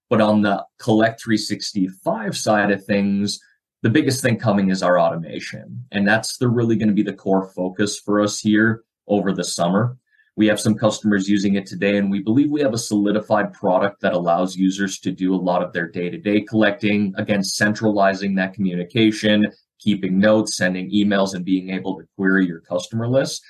But 0.09 0.21
on 0.21 0.41
the 0.41 0.63
Collect 0.79 1.21
365 1.21 2.38
side 2.38 2.71
of 2.71 2.85
things, 2.85 3.39
the 3.81 3.89
biggest 3.89 4.21
thing 4.21 4.38
coming 4.38 4.69
is 4.69 4.81
our 4.81 5.00
automation. 5.00 5.85
And 5.91 6.07
that's 6.07 6.38
the 6.38 6.47
really 6.47 6.75
going 6.75 6.88
to 6.88 6.93
be 6.93 7.03
the 7.03 7.13
core 7.13 7.50
focus 7.50 8.00
for 8.00 8.21
us 8.21 8.39
here 8.39 8.83
over 9.07 9.33
the 9.33 9.43
summer. 9.43 9.97
We 10.38 10.48
have 10.48 10.60
some 10.60 10.75
customers 10.75 11.30
using 11.30 11.56
it 11.56 11.65
today, 11.65 11.98
and 11.98 12.12
we 12.12 12.22
believe 12.22 12.50
we 12.50 12.62
have 12.62 12.74
a 12.74 12.77
solidified 12.77 13.54
product 13.54 14.01
that 14.01 14.13
allows 14.13 14.58
users 14.58 15.00
to 15.00 15.12
do 15.12 15.34
a 15.34 15.38
lot 15.38 15.63
of 15.63 15.72
their 15.72 15.88
day 15.88 16.10
to 16.10 16.18
day 16.18 16.42
collecting, 16.42 17.13
again, 17.18 17.42
centralizing 17.42 18.36
that 18.36 18.54
communication, 18.54 19.46
keeping 19.80 20.20
notes, 20.20 20.58
sending 20.58 20.92
emails, 20.92 21.36
and 21.36 21.46
being 21.46 21.70
able 21.70 21.98
to 21.98 22.08
query 22.18 22.46
your 22.46 22.60
customer 22.60 23.08
list. 23.08 23.42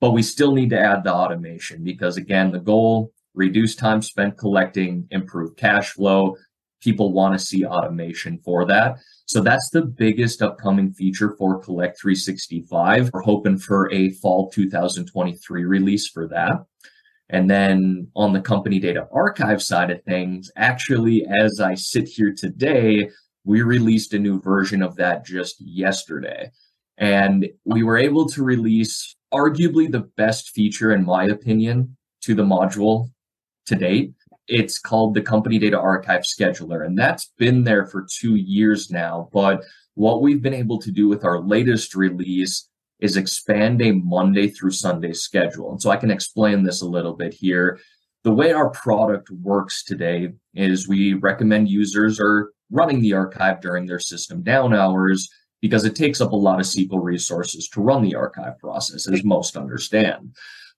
But 0.00 0.10
we 0.10 0.22
still 0.22 0.52
need 0.52 0.70
to 0.70 0.78
add 0.78 1.02
the 1.02 1.14
automation 1.14 1.82
because, 1.82 2.18
again, 2.18 2.52
the 2.52 2.58
goal 2.58 3.10
reduce 3.32 3.74
time 3.74 4.02
spent 4.02 4.36
collecting, 4.36 5.08
improve 5.10 5.56
cash 5.56 5.90
flow. 5.90 6.36
People 6.84 7.14
want 7.14 7.32
to 7.32 7.44
see 7.44 7.64
automation 7.64 8.38
for 8.44 8.66
that. 8.66 8.98
So 9.24 9.40
that's 9.40 9.70
the 9.70 9.82
biggest 9.82 10.42
upcoming 10.42 10.92
feature 10.92 11.34
for 11.38 11.58
Collect 11.58 11.98
365. 11.98 13.10
We're 13.10 13.22
hoping 13.22 13.56
for 13.56 13.90
a 13.90 14.10
fall 14.10 14.50
2023 14.50 15.64
release 15.64 16.08
for 16.08 16.28
that. 16.28 16.66
And 17.30 17.50
then 17.50 18.08
on 18.14 18.34
the 18.34 18.42
company 18.42 18.78
data 18.78 19.08
archive 19.10 19.62
side 19.62 19.90
of 19.90 20.02
things, 20.02 20.50
actually, 20.56 21.26
as 21.26 21.58
I 21.58 21.74
sit 21.74 22.06
here 22.06 22.34
today, 22.36 23.08
we 23.44 23.62
released 23.62 24.12
a 24.12 24.18
new 24.18 24.42
version 24.42 24.82
of 24.82 24.96
that 24.96 25.24
just 25.24 25.56
yesterday. 25.60 26.50
And 26.98 27.48
we 27.64 27.82
were 27.82 27.96
able 27.96 28.28
to 28.28 28.42
release 28.42 29.16
arguably 29.32 29.90
the 29.90 30.06
best 30.16 30.50
feature, 30.50 30.92
in 30.92 31.04
my 31.04 31.24
opinion, 31.24 31.96
to 32.22 32.34
the 32.34 32.44
module 32.44 33.10
to 33.66 33.74
date. 33.74 34.12
It's 34.46 34.78
called 34.78 35.14
the 35.14 35.22
Company 35.22 35.58
Data 35.58 35.78
Archive 35.78 36.22
Scheduler, 36.22 36.84
and 36.84 36.98
that's 36.98 37.32
been 37.38 37.64
there 37.64 37.86
for 37.86 38.06
two 38.08 38.36
years 38.36 38.90
now. 38.90 39.28
But 39.32 39.64
what 39.94 40.22
we've 40.22 40.42
been 40.42 40.54
able 40.54 40.78
to 40.80 40.90
do 40.90 41.08
with 41.08 41.24
our 41.24 41.40
latest 41.40 41.94
release 41.94 42.68
is 43.00 43.16
expand 43.16 43.80
a 43.82 43.92
Monday 43.92 44.48
through 44.48 44.70
Sunday 44.70 45.12
schedule. 45.12 45.70
And 45.70 45.80
so 45.80 45.90
I 45.90 45.96
can 45.96 46.10
explain 46.10 46.62
this 46.62 46.82
a 46.82 46.88
little 46.88 47.14
bit 47.14 47.34
here. 47.34 47.78
The 48.22 48.32
way 48.32 48.52
our 48.52 48.70
product 48.70 49.30
works 49.30 49.84
today 49.84 50.32
is 50.54 50.88
we 50.88 51.14
recommend 51.14 51.68
users 51.68 52.18
are 52.20 52.52
running 52.70 53.02
the 53.02 53.12
archive 53.12 53.60
during 53.60 53.86
their 53.86 53.98
system 53.98 54.42
down 54.42 54.74
hours 54.74 55.28
because 55.60 55.84
it 55.84 55.94
takes 55.94 56.20
up 56.20 56.32
a 56.32 56.36
lot 56.36 56.60
of 56.60 56.66
SQL 56.66 57.02
resources 57.02 57.68
to 57.68 57.80
run 57.80 58.02
the 58.02 58.14
archive 58.14 58.58
process, 58.58 59.08
as 59.08 59.24
most 59.24 59.56
understand. 59.56 60.34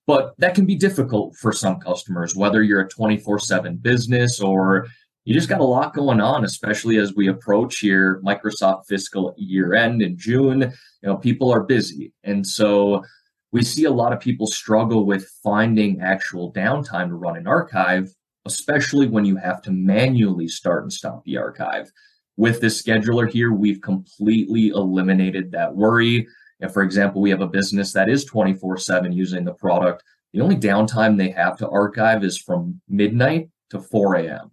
But 0.07 0.33
that 0.37 0.55
can 0.55 0.65
be 0.65 0.75
difficult 0.75 1.35
for 1.35 1.51
some 1.51 1.79
customers, 1.79 2.35
whether 2.35 2.63
you're 2.63 2.81
a 2.81 2.89
24 2.89 3.39
7 3.39 3.75
business 3.75 4.39
or 4.39 4.87
you 5.25 5.33
just 5.33 5.49
got 5.49 5.59
a 5.59 5.65
lot 5.65 5.93
going 5.93 6.21
on, 6.21 6.45
especially 6.45 6.97
as 6.97 7.13
we 7.13 7.27
approach 7.27 7.79
here 7.79 8.21
Microsoft 8.25 8.85
fiscal 8.87 9.35
year 9.37 9.73
end 9.73 10.01
in 10.01 10.17
June. 10.17 10.61
You 10.61 11.09
know, 11.09 11.17
people 11.17 11.51
are 11.51 11.63
busy. 11.63 12.13
And 12.23 12.47
so 12.47 13.03
we 13.51 13.61
see 13.61 13.83
a 13.83 13.91
lot 13.91 14.13
of 14.13 14.21
people 14.21 14.47
struggle 14.47 15.05
with 15.05 15.29
finding 15.43 15.99
actual 15.99 16.53
downtime 16.53 17.09
to 17.09 17.15
run 17.15 17.35
an 17.35 17.45
archive, 17.45 18.09
especially 18.45 19.07
when 19.07 19.25
you 19.25 19.35
have 19.35 19.61
to 19.63 19.71
manually 19.71 20.47
start 20.47 20.83
and 20.83 20.93
stop 20.93 21.25
the 21.25 21.35
archive. 21.35 21.91
With 22.37 22.61
this 22.61 22.81
scheduler 22.81 23.29
here, 23.29 23.51
we've 23.51 23.81
completely 23.81 24.69
eliminated 24.69 25.51
that 25.51 25.75
worry. 25.75 26.25
If, 26.59 26.73
for 26.73 26.83
example, 26.83 27.21
we 27.21 27.29
have 27.29 27.41
a 27.41 27.47
business 27.47 27.93
that 27.93 28.09
is 28.09 28.25
24 28.25 28.77
7 28.77 29.11
using 29.11 29.45
the 29.45 29.53
product, 29.53 30.03
the 30.33 30.41
only 30.41 30.55
downtime 30.55 31.17
they 31.17 31.29
have 31.29 31.57
to 31.57 31.69
archive 31.69 32.23
is 32.23 32.37
from 32.37 32.81
midnight 32.89 33.49
to 33.69 33.79
4 33.79 34.15
a.m. 34.15 34.51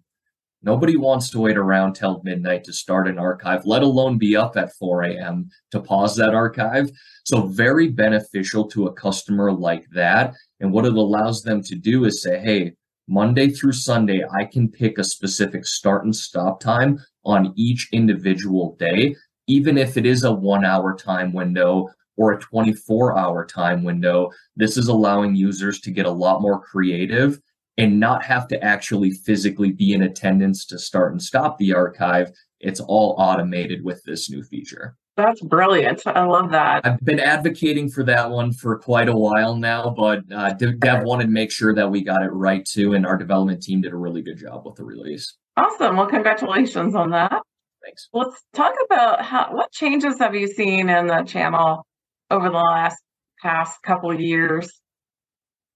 Nobody 0.62 0.96
wants 0.96 1.28
to 1.30 1.40
wait 1.40 1.58
around 1.58 1.92
till 1.92 2.22
midnight 2.24 2.64
to 2.64 2.72
start 2.72 3.06
an 3.06 3.18
archive, 3.18 3.66
let 3.66 3.82
alone 3.82 4.16
be 4.16 4.34
up 4.34 4.56
at 4.56 4.74
4 4.76 5.02
a.m. 5.02 5.50
to 5.72 5.80
pause 5.80 6.16
that 6.16 6.34
archive. 6.34 6.90
So, 7.24 7.48
very 7.48 7.88
beneficial 7.88 8.66
to 8.68 8.86
a 8.86 8.92
customer 8.92 9.52
like 9.52 9.86
that. 9.90 10.34
And 10.60 10.72
what 10.72 10.86
it 10.86 10.94
allows 10.94 11.42
them 11.42 11.62
to 11.64 11.74
do 11.74 12.06
is 12.06 12.22
say, 12.22 12.38
hey, 12.38 12.72
Monday 13.06 13.50
through 13.50 13.72
Sunday, 13.72 14.22
I 14.32 14.46
can 14.46 14.70
pick 14.70 14.96
a 14.96 15.04
specific 15.04 15.66
start 15.66 16.04
and 16.04 16.16
stop 16.16 16.60
time 16.60 16.98
on 17.24 17.52
each 17.56 17.88
individual 17.92 18.76
day 18.78 19.16
even 19.46 19.78
if 19.78 19.96
it 19.96 20.06
is 20.06 20.24
a 20.24 20.32
one 20.32 20.64
hour 20.64 20.94
time 20.96 21.32
window 21.32 21.88
or 22.16 22.32
a 22.32 22.40
24 22.40 23.18
hour 23.18 23.44
time 23.44 23.82
window, 23.82 24.30
this 24.56 24.76
is 24.76 24.88
allowing 24.88 25.34
users 25.34 25.80
to 25.80 25.90
get 25.90 26.06
a 26.06 26.10
lot 26.10 26.42
more 26.42 26.60
creative 26.60 27.40
and 27.76 27.98
not 27.98 28.22
have 28.24 28.46
to 28.48 28.62
actually 28.62 29.10
physically 29.10 29.72
be 29.72 29.92
in 29.92 30.02
attendance 30.02 30.64
to 30.66 30.78
start 30.78 31.12
and 31.12 31.22
stop 31.22 31.58
the 31.58 31.74
archive. 31.74 32.30
It's 32.60 32.80
all 32.80 33.16
automated 33.18 33.84
with 33.84 34.02
this 34.04 34.30
new 34.30 34.42
feature. 34.42 34.96
That's 35.16 35.40
brilliant. 35.42 36.02
I 36.06 36.24
love 36.24 36.50
that. 36.50 36.84
I've 36.84 37.00
been 37.04 37.20
advocating 37.20 37.88
for 37.88 38.02
that 38.04 38.30
one 38.30 38.52
for 38.52 38.78
quite 38.78 39.08
a 39.08 39.16
while 39.16 39.54
now, 39.54 39.90
but 39.90 40.22
uh, 40.32 40.52
Dev 40.54 41.04
wanted 41.04 41.24
to 41.24 41.30
make 41.30 41.52
sure 41.52 41.72
that 41.74 41.88
we 41.88 42.02
got 42.02 42.22
it 42.22 42.32
right 42.32 42.64
too, 42.64 42.94
and 42.94 43.06
our 43.06 43.16
development 43.16 43.62
team 43.62 43.80
did 43.80 43.92
a 43.92 43.96
really 43.96 44.22
good 44.22 44.38
job 44.38 44.66
with 44.66 44.74
the 44.74 44.84
release. 44.84 45.36
Awesome. 45.56 45.96
Well, 45.96 46.08
congratulations 46.08 46.96
on 46.96 47.10
that. 47.10 47.42
Thanks. 47.84 48.08
Let's 48.12 48.42
talk 48.54 48.74
about 48.86 49.22
how 49.22 49.48
what 49.52 49.70
changes 49.70 50.18
have 50.18 50.34
you 50.34 50.48
seen 50.48 50.88
in 50.88 51.06
the 51.06 51.22
channel 51.24 51.86
over 52.30 52.48
the 52.48 52.56
last 52.56 52.96
past 53.42 53.82
couple 53.82 54.10
of 54.10 54.20
years? 54.20 54.70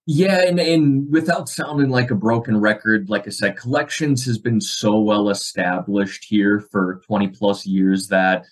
Yeah, 0.06 0.40
and, 0.40 0.58
and 0.58 1.12
without 1.12 1.50
sounding 1.50 1.90
like 1.90 2.10
a 2.10 2.14
broken 2.14 2.58
record, 2.58 3.10
like 3.10 3.26
I 3.26 3.30
said, 3.30 3.58
collections 3.58 4.24
has 4.24 4.38
been 4.38 4.58
so 4.58 4.98
well 4.98 5.28
established 5.28 6.24
here 6.24 6.60
for 6.72 7.02
20 7.06 7.28
plus 7.28 7.66
years 7.66 8.08
that 8.08 8.46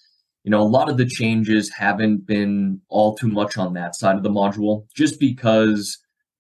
you 0.44 0.50
know 0.50 0.60
a 0.60 0.68
lot 0.68 0.90
of 0.90 0.98
the 0.98 1.06
changes 1.06 1.72
haven't 1.72 2.26
been 2.26 2.82
all 2.88 3.16
too 3.16 3.28
much 3.28 3.56
on 3.56 3.72
that 3.72 3.96
side 3.96 4.16
of 4.16 4.22
the 4.22 4.28
module 4.28 4.84
just 4.94 5.18
because 5.18 5.96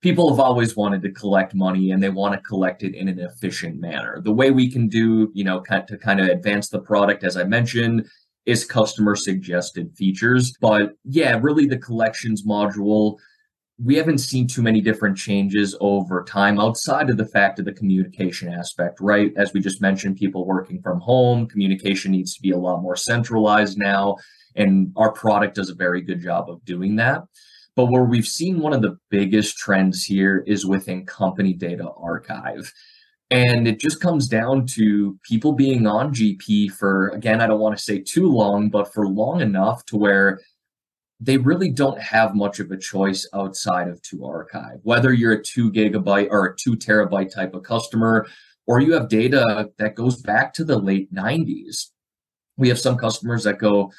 people 0.06 0.30
have 0.30 0.38
always 0.38 0.76
wanted 0.76 1.02
to 1.02 1.10
collect 1.10 1.52
money 1.52 1.90
and 1.90 2.00
they 2.00 2.08
want 2.08 2.32
to 2.32 2.40
collect 2.42 2.84
it 2.84 2.94
in 2.94 3.08
an 3.08 3.18
efficient 3.18 3.80
manner. 3.80 4.20
The 4.22 4.32
way 4.32 4.52
we 4.52 4.70
can 4.70 4.86
do, 4.86 5.32
you 5.34 5.42
know, 5.42 5.58
to 5.58 5.98
kind 5.98 6.20
of 6.20 6.28
advance 6.28 6.68
the 6.68 6.78
product, 6.78 7.24
as 7.24 7.36
I 7.36 7.42
mentioned, 7.42 8.06
is 8.44 8.64
customer 8.64 9.16
suggested 9.16 9.90
features. 9.96 10.54
But 10.60 10.92
yeah, 11.02 11.36
really 11.42 11.66
the 11.66 11.78
collections 11.78 12.46
module, 12.46 13.16
we 13.82 13.96
haven't 13.96 14.18
seen 14.18 14.46
too 14.46 14.62
many 14.62 14.80
different 14.80 15.18
changes 15.18 15.76
over 15.80 16.22
time 16.22 16.60
outside 16.60 17.10
of 17.10 17.16
the 17.16 17.26
fact 17.26 17.58
of 17.58 17.64
the 17.64 17.72
communication 17.72 18.48
aspect, 18.48 19.00
right? 19.00 19.32
As 19.36 19.52
we 19.52 19.58
just 19.58 19.82
mentioned, 19.82 20.18
people 20.18 20.46
working 20.46 20.80
from 20.82 21.00
home, 21.00 21.48
communication 21.48 22.12
needs 22.12 22.32
to 22.36 22.40
be 22.40 22.52
a 22.52 22.56
lot 22.56 22.80
more 22.80 22.94
centralized 22.94 23.76
now. 23.76 24.18
And 24.54 24.92
our 24.96 25.10
product 25.10 25.56
does 25.56 25.68
a 25.68 25.74
very 25.74 26.00
good 26.00 26.20
job 26.20 26.48
of 26.48 26.64
doing 26.64 26.94
that. 26.94 27.22
But 27.76 27.86
where 27.86 28.04
we've 28.04 28.26
seen 28.26 28.60
one 28.60 28.72
of 28.72 28.82
the 28.82 28.98
biggest 29.10 29.58
trends 29.58 30.02
here 30.02 30.42
is 30.46 30.66
within 30.66 31.04
company 31.04 31.52
data 31.52 31.88
archive. 31.96 32.72
And 33.30 33.68
it 33.68 33.78
just 33.78 34.00
comes 34.00 34.28
down 34.28 34.66
to 34.68 35.18
people 35.22 35.52
being 35.52 35.86
on 35.86 36.14
GP 36.14 36.72
for, 36.72 37.08
again, 37.08 37.40
I 37.40 37.46
don't 37.46 37.60
want 37.60 37.76
to 37.76 37.82
say 37.82 37.98
too 37.98 38.30
long, 38.30 38.70
but 38.70 38.92
for 38.94 39.06
long 39.06 39.40
enough 39.40 39.84
to 39.86 39.96
where 39.96 40.40
they 41.20 41.36
really 41.36 41.70
don't 41.70 42.00
have 42.00 42.34
much 42.34 42.60
of 42.60 42.70
a 42.70 42.76
choice 42.76 43.28
outside 43.34 43.88
of 43.88 44.00
to 44.02 44.24
archive. 44.24 44.78
Whether 44.82 45.12
you're 45.12 45.32
a 45.32 45.42
two 45.42 45.72
gigabyte 45.72 46.28
or 46.30 46.46
a 46.46 46.56
two 46.56 46.76
terabyte 46.76 47.34
type 47.34 47.54
of 47.54 47.62
customer, 47.62 48.26
or 48.66 48.80
you 48.80 48.92
have 48.94 49.08
data 49.08 49.70
that 49.78 49.94
goes 49.94 50.22
back 50.22 50.52
to 50.54 50.64
the 50.64 50.78
late 50.78 51.12
90s. 51.12 51.90
We 52.56 52.68
have 52.68 52.78
some 52.78 52.96
customers 52.96 53.44
that 53.44 53.58
go, 53.58 53.92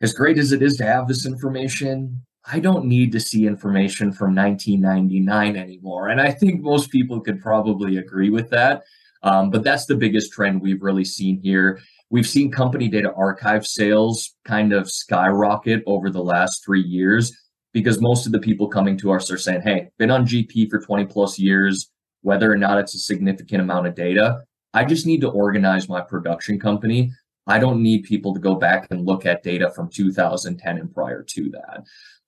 as 0.00 0.12
great 0.12 0.38
as 0.38 0.52
it 0.52 0.62
is 0.62 0.76
to 0.76 0.84
have 0.84 1.08
this 1.08 1.26
information, 1.26 2.22
I 2.44 2.58
don't 2.58 2.86
need 2.86 3.12
to 3.12 3.20
see 3.20 3.46
information 3.46 4.12
from 4.12 4.34
1999 4.34 5.56
anymore. 5.56 6.08
And 6.08 6.20
I 6.20 6.30
think 6.30 6.60
most 6.60 6.90
people 6.90 7.20
could 7.20 7.40
probably 7.40 7.98
agree 7.98 8.30
with 8.30 8.50
that. 8.50 8.82
Um, 9.22 9.50
but 9.50 9.62
that's 9.62 9.86
the 9.86 9.94
biggest 9.94 10.32
trend 10.32 10.60
we've 10.60 10.82
really 10.82 11.04
seen 11.04 11.40
here. 11.40 11.80
We've 12.10 12.26
seen 12.26 12.50
company 12.50 12.88
data 12.88 13.12
archive 13.14 13.66
sales 13.66 14.34
kind 14.44 14.72
of 14.72 14.90
skyrocket 14.90 15.82
over 15.86 16.10
the 16.10 16.22
last 16.22 16.64
three 16.64 16.82
years 16.82 17.32
because 17.72 18.00
most 18.00 18.26
of 18.26 18.32
the 18.32 18.40
people 18.40 18.68
coming 18.68 18.98
to 18.98 19.12
us 19.12 19.30
are 19.30 19.38
saying, 19.38 19.62
hey, 19.62 19.88
been 19.98 20.10
on 20.10 20.26
GP 20.26 20.68
for 20.68 20.80
20 20.80 21.06
plus 21.06 21.38
years, 21.38 21.90
whether 22.22 22.52
or 22.52 22.56
not 22.56 22.78
it's 22.78 22.94
a 22.94 22.98
significant 22.98 23.62
amount 23.62 23.86
of 23.86 23.94
data. 23.94 24.42
I 24.74 24.84
just 24.84 25.06
need 25.06 25.20
to 25.20 25.30
organize 25.30 25.88
my 25.88 26.00
production 26.00 26.58
company. 26.58 27.12
I 27.46 27.58
don't 27.58 27.82
need 27.82 28.04
people 28.04 28.34
to 28.34 28.40
go 28.40 28.56
back 28.56 28.88
and 28.90 29.06
look 29.06 29.26
at 29.26 29.42
data 29.42 29.70
from 29.70 29.88
2010 29.88 30.78
and 30.78 30.94
prior 30.94 31.22
to 31.22 31.50
that. 31.50 31.84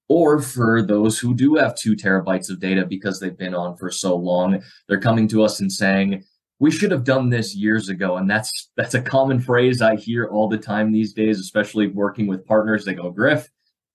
Or 0.08 0.40
for 0.40 0.82
those 0.82 1.18
who 1.18 1.34
do 1.34 1.54
have 1.54 1.76
two 1.76 1.96
terabytes 1.96 2.50
of 2.50 2.60
data 2.60 2.84
because 2.86 3.18
they've 3.18 3.36
been 3.36 3.54
on 3.54 3.76
for 3.76 3.90
so 3.90 4.14
long, 4.14 4.62
they're 4.86 5.00
coming 5.00 5.26
to 5.28 5.42
us 5.42 5.60
and 5.60 5.72
saying, 5.72 6.24
we 6.60 6.70
should 6.70 6.90
have 6.90 7.04
done 7.04 7.30
this 7.30 7.54
years 7.54 7.88
ago. 7.88 8.16
And 8.16 8.30
that's 8.30 8.70
that's 8.76 8.94
a 8.94 9.02
common 9.02 9.40
phrase 9.40 9.82
i 9.82 9.96
hear 9.96 10.26
all 10.26 10.48
the 10.48 10.58
time 10.58 10.92
these 10.92 11.12
days 11.12 11.40
especially 11.40 11.88
working 11.88 12.26
with 12.26 12.46
partners. 12.46 12.84
They 12.84 12.94
go 12.94 13.10
griff 13.10 13.48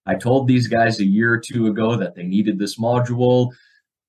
i 0.05 0.15
told 0.15 0.47
these 0.47 0.67
guys 0.67 0.99
a 0.99 1.05
year 1.05 1.33
or 1.33 1.39
two 1.39 1.67
ago 1.67 1.95
that 1.95 2.15
they 2.15 2.23
needed 2.23 2.57
this 2.57 2.77
module 2.77 3.51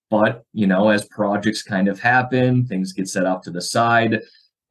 but 0.08 0.44
you 0.52 0.66
know 0.66 0.88
as 0.88 1.06
projects 1.06 1.62
kind 1.62 1.88
of 1.88 2.00
happen 2.00 2.64
things 2.66 2.92
get 2.92 3.08
set 3.08 3.26
off 3.26 3.42
to 3.42 3.50
the 3.50 3.60
side 3.60 4.20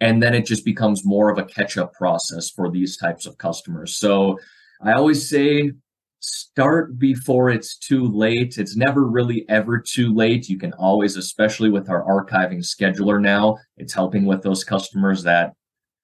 and 0.02 0.24
then 0.24 0.34
it 0.34 0.46
just 0.46 0.64
becomes 0.64 1.06
more 1.06 1.30
of 1.30 1.38
a 1.38 1.44
catch 1.44 1.78
up 1.78 1.94
process 1.94 2.50
for 2.50 2.72
these 2.72 2.96
types 2.96 3.26
of 3.26 3.38
customers. 3.38 3.98
So 3.98 4.40
i 4.82 4.94
always 4.94 5.30
say 5.30 5.72
start 6.20 7.00
before 7.00 7.50
it's 7.50 7.78
too 7.78 8.08
late. 8.08 8.58
It's 8.58 8.76
never 8.76 9.06
really 9.06 9.46
ever 9.50 9.80
too 9.80 10.14
late. 10.14 10.50
You 10.50 10.58
can 10.58 10.74
always, 10.74 11.16
especially 11.16 11.70
with 11.70 11.90
our 11.90 12.04
archiving 12.04 12.60
scheduler 12.60 13.22
now, 13.22 13.58
it's 13.78 13.94
helping 13.94 14.26
with 14.26 14.44
those 14.44 14.64
customers 14.64 15.24
that 15.24 15.54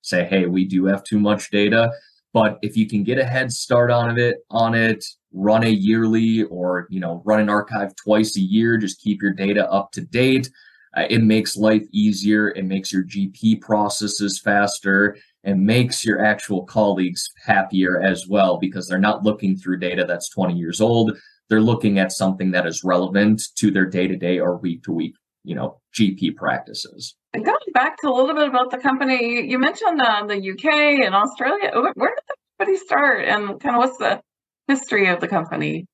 say, 0.02 0.24
hey, 0.24 0.46
we 0.46 0.66
do 0.66 0.86
have 0.86 1.04
too 1.04 1.20
much 1.20 1.50
data. 1.52 1.92
But 2.34 2.60
if 2.62 2.76
you 2.76 2.88
can 2.88 3.04
get 3.04 3.18
a 3.18 3.26
head 3.26 3.52
start 3.52 3.92
on 3.92 4.18
it, 4.20 4.38
on 4.50 4.76
it, 4.76 5.06
run 5.34 5.64
a 5.64 5.70
yearly 5.70 6.44
or 6.44 6.88
you 6.90 7.00
know 7.00 7.22
run 7.26 7.40
an 7.40 7.50
archive 7.50 7.96
twice 7.96 8.38
a 8.38 8.42
year, 8.42 8.78
just 8.78 9.02
keep 9.02 9.22
your 9.22 9.34
data 9.34 9.70
up 9.70 9.92
to 9.94 10.02
date. 10.02 10.50
Uh, 10.96 11.06
it 11.10 11.22
makes 11.22 11.58
life 11.58 11.84
easier. 11.92 12.50
It 12.50 12.66
makes 12.66 12.92
your 12.92 13.04
GP 13.04 13.62
processes 13.62 14.40
faster 14.40 15.18
and 15.46 15.66
makes 15.66 16.04
your 16.04 16.24
actual 16.24 16.66
colleagues 16.66 17.30
happier 17.46 18.02
as 18.02 18.28
well 18.28 18.58
because 18.58 18.88
they're 18.88 18.98
not 18.98 19.24
looking 19.24 19.56
through 19.56 19.78
data 19.80 20.04
that's 20.06 20.30
20 20.30 20.56
years 20.56 20.82
old. 20.82 21.18
They're 21.50 21.62
looking 21.62 22.00
at 22.00 22.12
something 22.12 22.52
that 22.52 22.66
is 22.66 22.84
relevant 22.84 23.44
to 23.60 23.70
their 23.70 23.86
day 23.86 24.08
to 24.08 24.16
day 24.18 24.40
or 24.40 24.58
week 24.58 24.84
to 24.84 24.92
week, 24.92 25.16
you 25.44 25.56
know, 25.56 25.80
GP 25.98 26.36
practices. 26.36 27.16
And 27.34 27.46
going 27.46 27.58
back 27.74 27.98
to 28.02 28.10
a 28.10 28.10
little 28.10 28.36
bit 28.36 28.48
about 28.48 28.72
the 28.72 28.80
company, 28.80 29.48
you 29.48 29.60
mentioned 29.60 30.02
uh, 30.02 30.26
the 30.26 30.52
UK 30.52 31.06
and 31.06 31.14
Australia. 31.14 31.72
Where 31.94 32.16
did 32.16 32.24
the 32.28 32.36
company 32.58 32.78
start 32.78 33.26
and 33.26 33.60
kind 33.60 33.76
of 33.76 33.80
what's 33.80 33.98
the 34.00 34.22
history 34.68 35.10
of 35.10 35.20
the 35.22 35.28
company? 35.28 35.86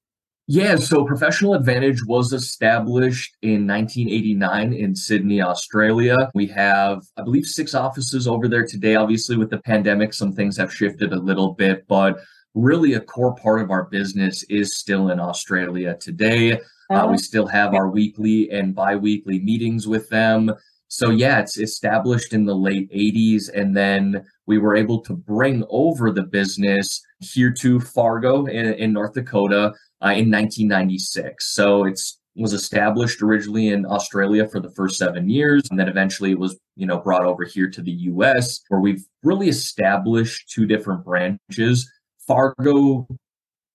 Yeah, 0.48 0.76
so 0.76 1.06
Professional 1.06 1.54
Advantage 1.54 2.04
was 2.06 2.34
established 2.34 3.38
in 3.42 3.68
1989 3.68 4.74
in 4.74 4.96
Sydney, 4.96 5.42
Australia. 5.42 6.30
We 6.34 6.48
have, 6.48 7.04
I 7.16 7.22
believe, 7.22 7.46
six 7.46 7.74
offices 7.74 8.28
over 8.28 8.48
there 8.48 8.66
today. 8.66 8.96
Obviously, 8.96 9.38
with 9.38 9.50
the 9.50 9.60
pandemic, 9.60 10.14
some 10.14 10.34
things 10.34 10.58
have 10.58 10.74
shifted 10.74 11.14
a 11.14 11.20
little 11.20 11.54
bit, 11.54 11.86
but 11.88 12.20
really 12.54 12.94
a 12.94 13.00
core 13.00 13.36
part 13.36 13.62
of 13.62 13.72
our 13.72 13.86
business 13.86 14.44
is 14.44 14.78
still 14.78 15.10
in 15.10 15.20
Australia 15.20 15.96
today. 16.00 16.54
Uh, 16.90 17.08
we 17.08 17.14
oh. 17.14 17.18
still 17.18 17.48
have 17.48 17.74
our 17.74 17.88
weekly 17.88 18.50
and 18.52 18.76
bi 18.76 18.96
weekly 18.96 19.40
meetings 19.40 19.88
with 19.88 20.10
them. 20.10 20.54
So, 20.94 21.10
yeah, 21.10 21.40
it's 21.40 21.58
established 21.58 22.34
in 22.34 22.44
the 22.44 22.54
late 22.54 22.92
80s. 22.92 23.50
And 23.54 23.76
then 23.76 24.26
we 24.46 24.58
were 24.58 24.76
able 24.76 25.00
to 25.04 25.14
bring 25.14 25.64
over 25.70 26.12
the 26.12 26.24
business 26.24 27.02
here 27.22 27.50
to 27.60 27.80
Fargo 27.80 28.46
in, 28.48 28.74
in 28.74 28.92
North 28.92 29.14
Dakota 29.14 29.74
uh, 30.04 30.12
in 30.12 30.30
1996. 30.30 31.54
So 31.54 31.86
it's 31.86 32.20
was 32.36 32.54
established 32.54 33.22
originally 33.22 33.70
in 33.70 33.86
Australia 33.86 34.48
for 34.48 34.60
the 34.60 34.72
first 34.72 34.98
seven 34.98 35.30
years, 35.30 35.64
and 35.70 35.80
then 35.80 35.90
eventually 35.90 36.32
it 36.32 36.40
was, 36.40 36.58
you 36.76 36.86
know, 36.86 36.98
brought 36.98 37.26
over 37.26 37.44
here 37.44 37.70
to 37.70 37.82
the 37.82 37.92
U.S., 37.92 38.62
where 38.70 38.80
we've 38.80 39.04
really 39.24 39.50
established 39.50 40.50
two 40.50 40.66
different 40.66 41.04
branches. 41.04 41.90
Fargo, 42.26 43.08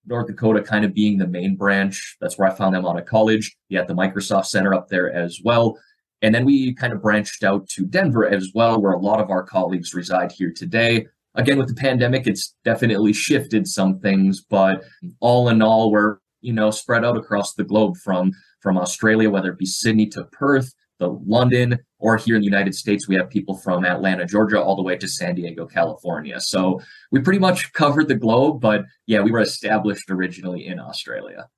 North 0.06 0.26
Dakota, 0.26 0.62
kind 0.62 0.84
of 0.84 0.94
being 0.94 1.18
the 1.18 1.26
main 1.26 1.56
branch. 1.56 2.16
That's 2.20 2.38
where 2.38 2.50
I 2.50 2.54
found 2.54 2.74
them 2.74 2.86
out 2.86 2.98
of 2.98 3.04
college. 3.04 3.54
You 3.68 3.78
had 3.78 3.88
the 3.88 3.94
Microsoft 3.94 4.46
Center 4.46 4.72
up 4.72 4.88
there 4.88 5.12
as 5.12 5.40
well. 5.44 5.78
And 6.22 6.34
then 6.34 6.44
we 6.44 6.74
kind 6.74 6.92
of 6.92 7.02
branched 7.02 7.44
out 7.44 7.68
to 7.70 7.84
Denver 7.84 8.26
as 8.26 8.50
well, 8.54 8.80
where 8.80 8.92
a 8.92 8.98
lot 8.98 9.20
of 9.20 9.30
our 9.30 9.42
colleagues 9.42 9.94
reside 9.94 10.32
here 10.32 10.52
today. 10.54 11.06
Again 11.36 11.58
with 11.58 11.68
the 11.68 11.74
pandemic 11.74 12.26
it's 12.26 12.54
definitely 12.64 13.12
shifted 13.12 13.68
some 13.68 14.00
things 14.00 14.40
but 14.40 14.82
all 15.20 15.50
in 15.50 15.60
all 15.60 15.90
we're 15.90 16.16
you 16.40 16.52
know 16.52 16.70
spread 16.70 17.04
out 17.04 17.16
across 17.16 17.52
the 17.52 17.64
globe 17.64 17.96
from 17.98 18.32
from 18.60 18.78
australia 18.78 19.28
whether 19.28 19.50
it 19.50 19.58
be 19.58 19.66
sydney 19.66 20.06
to 20.06 20.24
perth 20.24 20.72
the 20.98 21.08
london 21.26 21.78
or 21.98 22.16
here 22.16 22.36
in 22.36 22.40
the 22.40 22.46
united 22.46 22.74
states 22.74 23.06
we 23.06 23.16
have 23.16 23.28
people 23.28 23.54
from 23.54 23.84
atlanta 23.84 24.24
georgia 24.24 24.58
all 24.60 24.76
the 24.76 24.82
way 24.82 24.96
to 24.96 25.06
san 25.06 25.34
diego 25.34 25.66
california. 25.66 26.40
So 26.40 26.80
we 27.12 27.20
pretty 27.20 27.38
much 27.38 27.72
covered 27.74 28.08
the 28.08 28.14
globe 28.14 28.60
but 28.60 28.84
yeah 29.06 29.20
we 29.20 29.30
were 29.30 29.40
established 29.40 30.10
originally 30.10 30.66
in 30.66 30.80
australia 30.80 31.48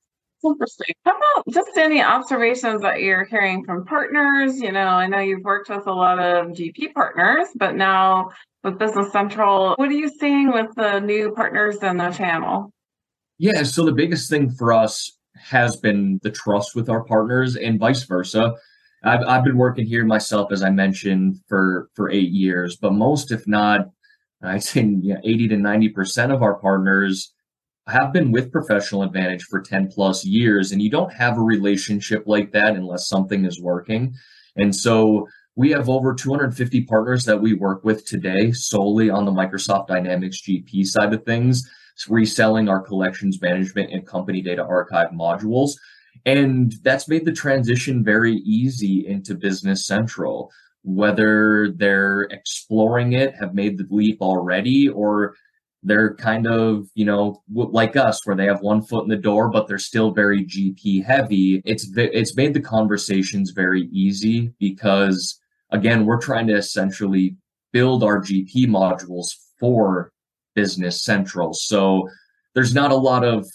interesting. 0.45 0.95
How 1.05 1.13
about 1.13 1.53
just 1.53 1.77
any 1.77 2.03
observations 2.03 2.83
that 2.83 3.01
you're 3.01 3.25
hearing 3.25 3.65
from 3.65 3.85
partners? 3.85 4.61
You 4.61 4.73
know, 4.73 4.87
I 4.87 5.07
know 5.07 5.21
you've 5.21 5.45
worked 5.45 5.69
with 5.69 5.87
a 5.87 5.93
lot 5.93 6.19
of 6.19 6.49
GP 6.49 6.95
partners, 6.95 7.49
but 7.57 7.75
now 7.75 8.31
with 8.65 8.79
Business 8.79 9.13
Central. 9.13 9.75
What 9.77 9.89
are 9.89 9.93
you 9.93 10.09
seeing 10.09 10.53
with 10.53 10.75
the 10.77 11.01
new 11.01 11.33
partners 11.33 11.83
in 11.83 11.97
the 11.97 12.11
channel? 12.11 12.73
Yeah, 13.39 13.63
so 13.63 13.85
the 13.85 13.93
biggest 13.93 14.29
thing 14.29 14.51
for 14.51 14.73
us 14.73 15.17
has 15.37 15.77
been 15.77 16.19
the 16.23 16.31
trust 16.31 16.75
with 16.75 16.89
our 16.89 17.05
partners 17.05 17.57
and 17.57 17.79
vice 17.79 18.03
versa. 18.03 18.55
I've, 19.05 19.23
I've 19.23 19.45
been 19.45 19.57
working 19.57 19.87
here 19.87 20.05
myself, 20.05 20.51
as 20.51 20.63
I 20.63 20.71
mentioned, 20.71 21.41
for, 21.47 21.89
for 21.95 22.11
eight 22.11 22.31
years, 22.31 22.77
but 22.77 22.93
most, 22.93 23.31
if 23.31 23.47
not, 23.47 23.91
I'd 24.43 24.65
say 24.65 24.83
yeah, 25.01 25.19
80 25.23 25.49
to 25.49 25.57
90% 25.57 26.35
of 26.35 26.43
our 26.43 26.57
partners 26.57 27.33
have 27.89 28.13
been 28.13 28.31
with 28.31 28.53
Professional 28.53 29.03
Advantage 29.03 29.45
for 29.45 29.61
10 29.61 29.89
plus 29.89 30.25
years. 30.25 30.73
And 30.73 30.83
you 30.83 30.91
don't 30.91 31.13
have 31.13 31.39
a 31.39 31.43
relationship 31.43 32.25
like 32.27 32.53
that 32.53 32.77
unless 32.77 33.09
something 33.09 33.45
is 33.45 33.61
working. 33.61 34.15
And 34.57 34.75
so 34.75 35.27
we 35.57 35.71
have 35.71 35.89
over 35.89 36.15
250 36.15 36.83
partners 36.85 37.25
that 37.25 37.41
we 37.41 37.55
work 37.55 37.85
with 37.85 38.07
today 38.07 38.53
solely 38.53 39.11
on 39.11 39.25
the 39.25 39.33
Microsoft 39.33 39.89
Dynamics 39.89 40.41
GP 40.43 40.85
side 40.87 41.13
of 41.13 41.25
things, 41.25 41.69
reselling 42.09 42.69
our 42.69 42.81
collections 42.81 43.41
management 43.43 43.93
and 43.93 44.07
company 44.07 44.41
data 44.41 44.63
archive 44.63 45.11
modules. 45.11 45.73
And 46.27 46.75
that's 46.83 47.09
made 47.09 47.25
the 47.25 47.33
transition 47.33 48.05
very 48.05 48.35
easy 48.35 49.07
into 49.07 49.35
Business 49.35 49.87
Central. 49.87 50.51
Whether 50.83 51.73
they're 51.77 52.23
exploring 52.31 53.15
it, 53.15 53.35
have 53.41 53.55
made 53.55 53.79
the 53.79 53.87
leap 53.91 54.21
already, 54.21 54.89
or 54.89 55.35
they're 55.85 56.15
kind 56.17 56.47
of 56.47 56.87
you 56.95 57.05
know 57.05 57.43
like 57.53 57.97
us 57.97 58.27
where 58.27 58.35
they 58.35 58.47
have 58.47 58.61
one 58.61 58.83
foot 58.83 59.05
in 59.05 59.09
the 59.09 59.17
door 59.17 59.49
but 59.49 59.69
they're 59.69 59.79
still 59.79 60.11
very 60.11 60.45
gp 60.45 61.05
heavy 61.05 61.63
it's 61.65 61.89
it's 61.97 62.35
made 62.35 62.53
the 62.53 62.61
conversations 62.61 63.53
very 63.53 63.83
easy 63.93 64.53
because 64.59 65.39
again, 65.71 66.07
we're 66.07 66.21
trying 66.21 66.47
to 66.49 66.57
essentially 66.57 67.37
build 67.73 68.03
our 68.03 68.21
GP 68.21 68.67
modules 68.67 69.29
for 69.59 70.13
Business 70.55 71.03
Central. 71.03 71.53
So 71.53 72.09
there's 72.55 72.75
not 72.75 72.91
a 72.91 72.97
lot 72.97 73.25
of 73.25 73.47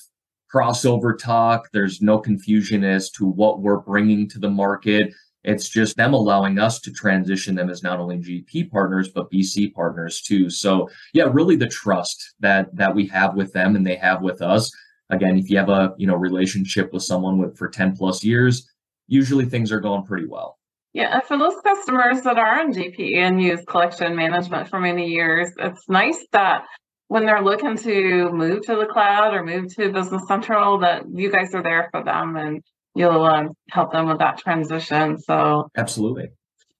crossover 0.53 1.17
talk. 1.17 1.69
There's 1.73 2.01
no 2.01 2.19
confusion 2.19 2.83
as 2.83 3.09
to 3.11 3.25
what 3.25 3.61
we're 3.61 3.79
bringing 3.79 4.29
to 4.29 4.39
the 4.39 4.49
market. 4.49 5.13
It's 5.43 5.67
just 5.67 5.97
them 5.97 6.13
allowing 6.13 6.57
us 6.57 6.79
to 6.81 6.91
transition 6.91 7.55
them 7.55 7.69
as 7.69 7.83
not 7.83 7.99
only 7.99 8.17
GP 8.17 8.71
partners 8.71 9.09
but 9.09 9.31
BC 9.31 9.73
partners 9.73 10.21
too. 10.21 10.49
So 10.49 10.89
yeah, 11.13 11.25
really 11.31 11.55
the 11.55 11.67
trust 11.67 12.35
that 12.39 12.73
that 12.75 12.95
we 12.95 13.07
have 13.07 13.35
with 13.35 13.53
them 13.53 13.75
and 13.75 13.85
they 13.85 13.95
have 13.95 14.21
with 14.21 14.41
us. 14.41 14.71
Again, 15.09 15.37
if 15.37 15.49
you 15.49 15.57
have 15.57 15.69
a 15.69 15.93
you 15.97 16.07
know 16.07 16.15
relationship 16.15 16.93
with 16.93 17.03
someone 17.03 17.37
with 17.37 17.57
for 17.57 17.67
10 17.67 17.95
plus 17.95 18.23
years, 18.23 18.69
usually 19.07 19.45
things 19.45 19.71
are 19.71 19.81
going 19.81 20.03
pretty 20.03 20.27
well. 20.27 20.57
Yeah, 20.93 21.19
for 21.21 21.37
those 21.37 21.59
customers 21.63 22.21
that 22.21 22.37
are 22.37 22.59
on 22.59 22.71
GP 22.71 23.17
and 23.17 23.41
use 23.41 23.61
collection 23.67 24.15
management 24.15 24.69
for 24.69 24.79
many 24.79 25.07
years, 25.07 25.49
it's 25.57 25.89
nice 25.89 26.23
that 26.31 26.65
when 27.07 27.25
they're 27.25 27.41
looking 27.41 27.75
to 27.77 28.31
move 28.31 28.61
to 28.67 28.75
the 28.75 28.85
cloud 28.85 29.33
or 29.33 29.43
move 29.43 29.73
to 29.75 29.91
Business 29.91 30.27
Central, 30.27 30.79
that 30.79 31.03
you 31.11 31.31
guys 31.31 31.53
are 31.55 31.63
there 31.63 31.89
for 31.91 32.03
them 32.03 32.35
and 32.37 32.63
you'll 32.95 33.23
um, 33.23 33.49
help 33.69 33.91
them 33.91 34.07
with 34.07 34.19
that 34.19 34.37
transition. 34.37 35.19
So, 35.19 35.69
absolutely. 35.75 36.29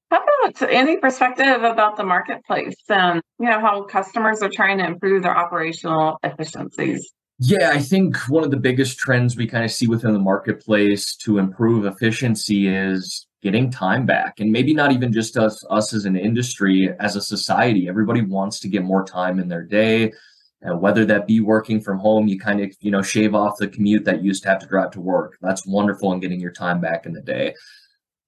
How 0.10 0.22
about 0.24 0.70
any 0.70 0.98
perspective 0.98 1.64
about 1.64 1.98
the 1.98 2.04
marketplace 2.04 2.76
and 2.90 3.22
you 3.40 3.50
know 3.50 3.60
how 3.60 3.84
customers 3.84 4.42
are 4.44 4.50
trying 4.50 4.78
to 4.78 4.86
improve 4.86 5.24
their 5.24 5.36
operational 5.36 6.20
efficiencies? 6.24 7.12
Yeah, 7.40 7.72
I 7.74 7.80
think 7.80 8.16
one 8.30 8.44
of 8.44 8.52
the 8.52 8.58
biggest 8.58 8.98
trends 9.00 9.36
we 9.36 9.48
kind 9.48 9.66
of 9.66 9.72
see 9.72 9.88
within 9.88 10.14
the 10.14 10.20
marketplace 10.20 11.16
to 11.18 11.40
improve 11.40 11.86
efficiency 11.86 12.68
is 12.68 13.28
getting 13.42 13.70
time 13.70 14.06
back. 14.06 14.40
And 14.40 14.52
maybe 14.52 14.74
not 14.74 14.92
even 14.92 15.12
just 15.12 15.36
us 15.36 15.64
us 15.70 15.94
as 15.94 16.06
an 16.06 16.16
industry, 16.16 16.92
as 17.00 17.16
a 17.16 17.22
society. 17.22 17.90
Everybody 17.90 18.22
wants 18.22 18.60
to 18.62 18.70
get 18.70 18.84
more 18.84 19.04
time 19.04 19.40
in 19.40 19.50
their 19.50 19.64
day. 19.64 20.14
And 20.64 20.82
whether 20.82 21.06
that 21.06 21.28
be 21.28 21.40
working 21.40 21.82
from 21.82 22.00
home, 22.00 22.28
you 22.28 22.40
kind 22.40 22.62
of, 22.62 22.72
you 22.80 22.90
know, 22.90 23.02
shave 23.02 23.36
off 23.36 23.58
the 23.58 23.68
commute 23.68 24.06
that 24.06 24.22
you 24.22 24.28
used 24.28 24.44
to 24.44 24.50
have 24.50 24.60
to 24.60 24.68
drive 24.68 24.92
to 24.92 25.02
work. 25.02 25.38
That's 25.42 25.68
wonderful 25.68 26.12
in 26.14 26.20
getting 26.20 26.40
your 26.40 26.52
time 26.52 26.82
back 26.82 27.06
in 27.06 27.14
the 27.14 27.22
day. 27.22 27.54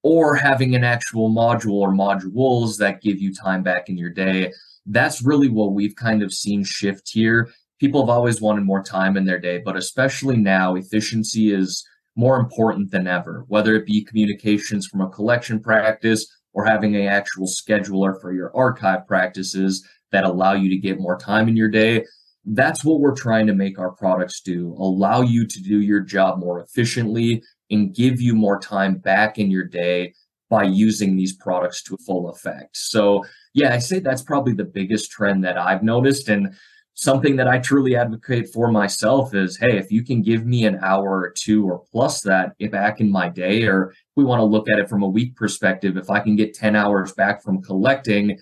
Or 0.04 0.36
having 0.36 0.76
an 0.76 0.84
actual 0.84 1.32
module 1.32 1.74
or 1.74 1.92
modules 1.92 2.78
that 2.78 3.02
give 3.02 3.20
you 3.20 3.34
time 3.34 3.64
back 3.64 3.90
in 3.90 3.98
your 3.98 4.12
day. 4.12 4.52
That's 4.86 5.24
really 5.24 5.50
what 5.50 5.74
we've 5.74 5.96
kind 5.96 6.22
of 6.22 6.32
seen 6.32 6.64
shift 6.64 7.10
here 7.10 7.50
people 7.80 8.02
have 8.02 8.10
always 8.10 8.42
wanted 8.42 8.64
more 8.64 8.84
time 8.84 9.18
in 9.18 9.26
their 9.26 9.40
day, 9.40 9.58
but 9.58 9.76
especially 9.76 10.38
now, 10.38 10.76
efficiency 10.76 11.54
is 11.54 11.86
more 12.16 12.40
important 12.40 12.92
than 12.92 13.08
ever, 13.08 13.46
whether 13.48 13.76
it 13.76 13.86
be 13.86 14.04
communications 14.04 14.88
from 14.88 15.02
a 15.02 15.10
collection 15.10 15.60
practice 15.60 16.26
or 16.54 16.66
having 16.66 16.96
an 16.96 17.08
actual 17.08 17.48
scheduler 17.48 18.20
for 18.22 18.32
your 18.32 18.56
archive 18.56 19.06
practices 19.06 19.86
that 20.12 20.24
allow 20.24 20.54
you 20.54 20.70
to 20.70 20.78
get 20.78 21.00
more 21.00 21.18
time 21.18 21.50
in 21.50 21.58
your 21.58 21.68
day. 21.68 22.06
That's 22.46 22.86
what 22.86 23.00
we're 23.00 23.16
trying 23.16 23.48
to 23.48 23.54
make 23.54 23.80
our 23.80 23.92
products 23.92 24.42
do 24.42 24.76
allow 24.78 25.22
you 25.22 25.48
to 25.48 25.62
do 25.62 25.82
your 25.82 26.02
job 26.02 26.40
more 26.40 26.62
efficiently 26.62 27.44
and 27.72 27.96
give 27.96 28.22
you 28.22 28.36
more 28.36 28.60
time 28.60 28.96
back 28.98 29.40
in 29.40 29.50
your 29.50 29.66
day 29.66 30.14
by 30.50 30.64
using 30.64 31.16
these 31.16 31.36
products 31.36 31.82
to 31.84 31.98
full 32.06 32.30
effect. 32.30 32.78
So, 32.78 33.26
yeah, 33.54 33.74
I 33.74 33.80
say 33.80 34.00
that's 34.00 34.22
probably 34.22 34.54
the 34.54 34.64
biggest 34.64 35.10
trend 35.12 35.44
that 35.44 35.58
I've 35.58 35.82
noticed. 35.82 36.30
And 36.30 36.56
something 36.94 37.36
that 37.36 37.48
I 37.48 37.60
truly 37.60 37.96
advocate 37.96 38.50
for 38.54 38.72
myself 38.72 39.34
is 39.34 39.58
hey, 39.58 39.78
if 39.78 39.92
you 39.92 40.04
can 40.04 40.22
give 40.22 40.46
me 40.46 40.66
an 40.66 40.80
hour 40.82 41.20
or 41.20 41.34
two 41.36 41.66
or 41.66 41.84
plus 41.92 42.22
that 42.22 42.54
back 42.72 43.02
in 43.02 43.12
my 43.12 43.28
day, 43.28 43.64
or 43.64 43.94
we 44.16 44.24
want 44.24 44.40
to 44.40 44.46
look 44.46 44.70
at 44.70 44.80
it 44.80 44.88
from 44.88 45.04
a 45.04 45.10
week 45.10 45.36
perspective, 45.36 45.98
if 45.98 46.10
I 46.10 46.20
can 46.20 46.36
get 46.36 46.54
10 46.54 46.76
hours 46.76 47.12
back 47.14 47.44
from 47.44 47.62
collecting, 47.62 48.40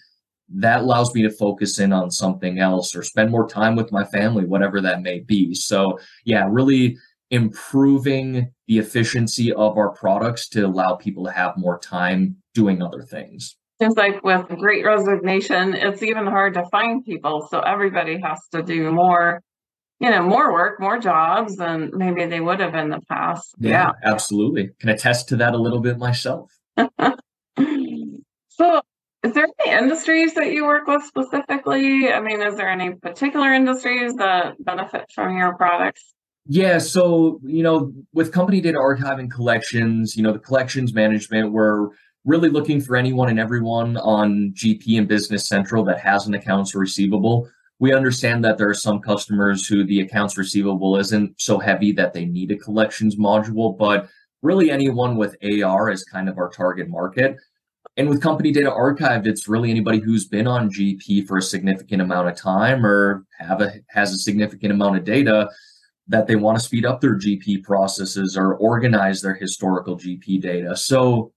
that 0.49 0.81
allows 0.81 1.13
me 1.15 1.21
to 1.23 1.29
focus 1.29 1.79
in 1.79 1.93
on 1.93 2.11
something 2.11 2.59
else 2.59 2.95
or 2.95 3.03
spend 3.03 3.31
more 3.31 3.47
time 3.47 3.75
with 3.75 3.91
my 3.91 4.03
family, 4.05 4.45
whatever 4.45 4.81
that 4.81 5.01
may 5.01 5.19
be. 5.19 5.55
So, 5.55 5.99
yeah, 6.25 6.47
really 6.49 6.97
improving 7.31 8.51
the 8.67 8.77
efficiency 8.77 9.51
of 9.53 9.77
our 9.77 9.91
products 9.91 10.47
to 10.49 10.61
allow 10.61 10.95
people 10.95 11.25
to 11.25 11.31
have 11.31 11.57
more 11.57 11.79
time 11.79 12.37
doing 12.53 12.81
other 12.81 13.01
things 13.01 13.55
seems 13.83 13.97
like 13.97 14.23
with 14.23 14.47
great 14.59 14.85
resignation, 14.85 15.73
it's 15.73 16.03
even 16.03 16.25
hard 16.25 16.53
to 16.53 16.63
find 16.71 17.03
people. 17.03 17.47
So 17.49 17.59
everybody 17.59 18.19
has 18.21 18.39
to 18.51 18.63
do 18.63 18.91
more, 18.91 19.41
you 19.99 20.09
know, 20.09 20.23
more 20.23 20.53
work, 20.53 20.79
more 20.79 20.99
jobs 20.99 21.55
than 21.55 21.91
maybe 21.93 22.25
they 22.25 22.39
would 22.39 22.59
have 22.59 22.75
in 22.75 22.89
the 22.89 23.01
past. 23.09 23.55
Yeah, 23.59 23.71
yeah. 23.71 24.11
absolutely. 24.11 24.69
Can 24.79 24.89
attest 24.89 25.29
to 25.29 25.35
that 25.37 25.53
a 25.53 25.57
little 25.57 25.81
bit 25.81 25.97
myself. 25.97 26.51
so 26.77 26.91
is 29.23 29.33
there 29.33 29.47
any 29.65 29.77
industries 29.77 30.33
that 30.33 30.51
you 30.51 30.65
work 30.65 30.85
with 30.85 31.03
specifically? 31.03 32.11
I 32.11 32.19
mean, 32.19 32.41
is 32.41 32.57
there 32.57 32.69
any 32.69 32.93
particular 32.93 33.53
industries 33.53 34.13
that 34.15 34.55
benefit 34.63 35.11
from 35.13 35.37
your 35.37 35.55
products? 35.55 36.13
Yeah, 36.45 36.77
so 36.77 37.39
you 37.43 37.63
know, 37.63 37.93
with 38.13 38.33
company 38.33 38.59
data 38.59 38.77
archiving 38.77 39.31
collections, 39.31 40.17
you 40.17 40.23
know, 40.23 40.33
the 40.33 40.39
collections 40.39 40.93
management, 40.93 41.53
we're 41.53 41.87
really 42.25 42.49
looking 42.49 42.81
for 42.81 42.97
anyone 42.97 43.29
and 43.29 43.39
everyone 43.39 43.95
on 43.97 44.51
GP 44.53 44.97
and 44.97 45.07
Business 45.07 45.47
Central 45.47 45.85
that 45.85 45.99
has 45.99 46.27
an 46.27 46.33
accounts 46.33 46.75
receivable. 46.75 47.49
We 47.79 47.93
understand 47.93 48.43
that 48.43 48.57
there 48.57 48.69
are 48.69 48.73
some 48.73 48.99
customers 48.99 49.67
who 49.67 49.85
the 49.85 50.01
accounts 50.01 50.37
receivable 50.37 50.97
isn't 50.97 51.39
so 51.39 51.59
heavy 51.59 51.91
that 51.93 52.13
they 52.13 52.25
need 52.25 52.51
a 52.51 52.57
collections 52.57 53.15
module, 53.15 53.77
but 53.77 54.09
really 54.41 54.69
anyone 54.69 55.15
with 55.15 55.35
AR 55.43 55.89
is 55.89 56.03
kind 56.03 56.27
of 56.27 56.37
our 56.37 56.49
target 56.49 56.89
market. 56.89 57.37
And 57.95 58.09
with 58.09 58.21
Company 58.21 58.51
Data 58.51 58.71
archived, 58.71 59.27
it's 59.27 59.47
really 59.47 59.69
anybody 59.69 59.99
who's 59.99 60.25
been 60.25 60.47
on 60.47 60.69
GP 60.69 61.27
for 61.27 61.37
a 61.37 61.41
significant 61.41 62.01
amount 62.01 62.27
of 62.27 62.35
time 62.35 62.85
or 62.85 63.25
have 63.37 63.61
a 63.61 63.73
has 63.89 64.11
a 64.11 64.17
significant 64.17 64.71
amount 64.71 64.97
of 64.97 65.03
data 65.03 65.49
that 66.07 66.27
they 66.27 66.35
want 66.35 66.57
to 66.57 66.63
speed 66.63 66.85
up 66.85 67.01
their 67.01 67.17
GP 67.17 67.63
processes 67.63 68.35
or 68.35 68.55
organize 68.55 69.21
their 69.21 69.35
historical 69.35 69.97
GP 69.97 70.41
data. 70.41 70.75
So 70.75 71.31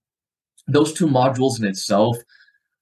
those 0.66 0.92
two 0.92 1.06
modules 1.06 1.58
in 1.60 1.66
itself, 1.66 2.16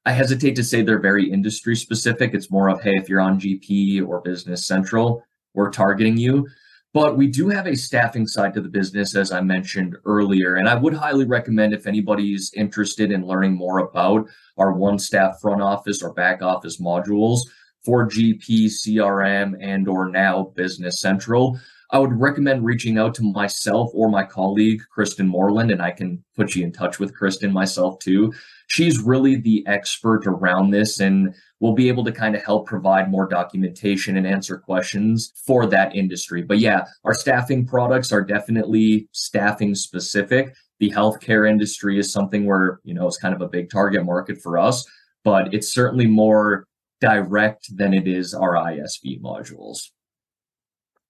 I 0.06 0.12
hesitate 0.12 0.56
to 0.56 0.64
say 0.64 0.82
they're 0.82 1.00
very 1.00 1.30
industry 1.30 1.76
specific. 1.76 2.32
It's 2.32 2.50
more 2.50 2.68
of, 2.68 2.80
hey, 2.80 2.94
if 2.94 3.08
you're 3.08 3.20
on 3.20 3.40
GP 3.40 4.06
or 4.06 4.20
Business 4.20 4.66
Central, 4.66 5.24
we're 5.52 5.70
targeting 5.70 6.16
you. 6.16 6.46
But 6.94 7.16
we 7.16 7.26
do 7.26 7.48
have 7.48 7.66
a 7.66 7.76
staffing 7.76 8.24
side 8.28 8.54
to 8.54 8.60
the 8.60 8.68
business, 8.68 9.16
as 9.16 9.32
I 9.32 9.40
mentioned 9.40 9.96
earlier. 10.04 10.54
And 10.54 10.68
I 10.68 10.76
would 10.76 10.94
highly 10.94 11.24
recommend 11.24 11.74
if 11.74 11.88
anybody's 11.88 12.52
interested 12.54 13.10
in 13.10 13.26
learning 13.26 13.54
more 13.54 13.78
about 13.78 14.28
our 14.56 14.72
OneStaff 14.72 15.40
front 15.40 15.60
office 15.60 16.04
or 16.04 16.14
back 16.14 16.40
office 16.40 16.80
modules 16.80 17.40
for 17.84 18.08
GP, 18.08 18.66
CRM, 18.66 19.56
and 19.60 19.88
or 19.88 20.08
now 20.08 20.52
Business 20.54 21.00
Central. 21.00 21.58
I 21.90 21.98
would 21.98 22.18
recommend 22.18 22.64
reaching 22.64 22.96
out 22.96 23.14
to 23.16 23.22
myself 23.32 23.90
or 23.92 24.08
my 24.08 24.22
colleague, 24.22 24.80
Kristen 24.88 25.26
Moreland, 25.26 25.72
and 25.72 25.82
I 25.82 25.90
can 25.90 26.22
put 26.36 26.54
you 26.54 26.62
in 26.62 26.70
touch 26.70 27.00
with 27.00 27.14
Kristen 27.14 27.52
myself 27.52 27.98
too. 27.98 28.32
She's 28.66 29.00
really 29.00 29.36
the 29.36 29.64
expert 29.66 30.26
around 30.26 30.70
this 30.70 31.00
and 31.00 31.34
will 31.60 31.74
be 31.74 31.88
able 31.88 32.04
to 32.04 32.12
kind 32.12 32.34
of 32.34 32.44
help 32.44 32.66
provide 32.66 33.10
more 33.10 33.26
documentation 33.26 34.16
and 34.16 34.26
answer 34.26 34.58
questions 34.58 35.32
for 35.46 35.66
that 35.66 35.94
industry. 35.94 36.42
But 36.42 36.58
yeah, 36.58 36.84
our 37.04 37.14
staffing 37.14 37.66
products 37.66 38.12
are 38.12 38.22
definitely 38.22 39.08
staffing 39.12 39.74
specific. 39.74 40.54
The 40.80 40.90
healthcare 40.90 41.48
industry 41.48 41.98
is 41.98 42.12
something 42.12 42.46
where, 42.46 42.80
you 42.84 42.94
know, 42.94 43.06
it's 43.06 43.16
kind 43.16 43.34
of 43.34 43.40
a 43.40 43.48
big 43.48 43.70
target 43.70 44.04
market 44.04 44.42
for 44.42 44.58
us, 44.58 44.84
but 45.24 45.54
it's 45.54 45.72
certainly 45.72 46.06
more 46.06 46.66
direct 47.00 47.74
than 47.76 47.94
it 47.94 48.08
is 48.08 48.34
our 48.34 48.54
ISV 48.54 49.20
modules. 49.20 49.90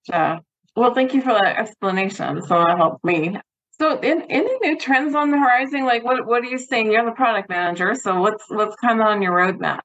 Yeah, 0.09 0.39
well, 0.77 0.93
thank 0.93 1.15
you 1.15 1.23
for 1.23 1.33
that 1.33 1.57
explanation. 1.59 2.43
So 2.43 2.63
that 2.63 2.77
helped 2.77 3.05
me. 3.05 3.39
So, 3.81 3.99
in, 4.01 4.23
any 4.31 4.57
new 4.63 4.79
trends 4.79 5.15
on 5.17 5.31
the 5.31 5.39
horizon? 5.39 5.85
Like, 5.85 6.05
what 6.05 6.27
what 6.27 6.43
are 6.43 6.47
you 6.47 6.59
seeing? 6.59 6.93
You're 6.93 7.05
the 7.05 7.13
product 7.13 7.49
manager, 7.49 7.95
so 7.95 8.21
what's 8.21 8.45
what's 8.49 8.77
kind 8.77 9.01
of 9.01 9.07
on 9.07 9.21
your 9.21 9.33
roadmap? 9.33 9.81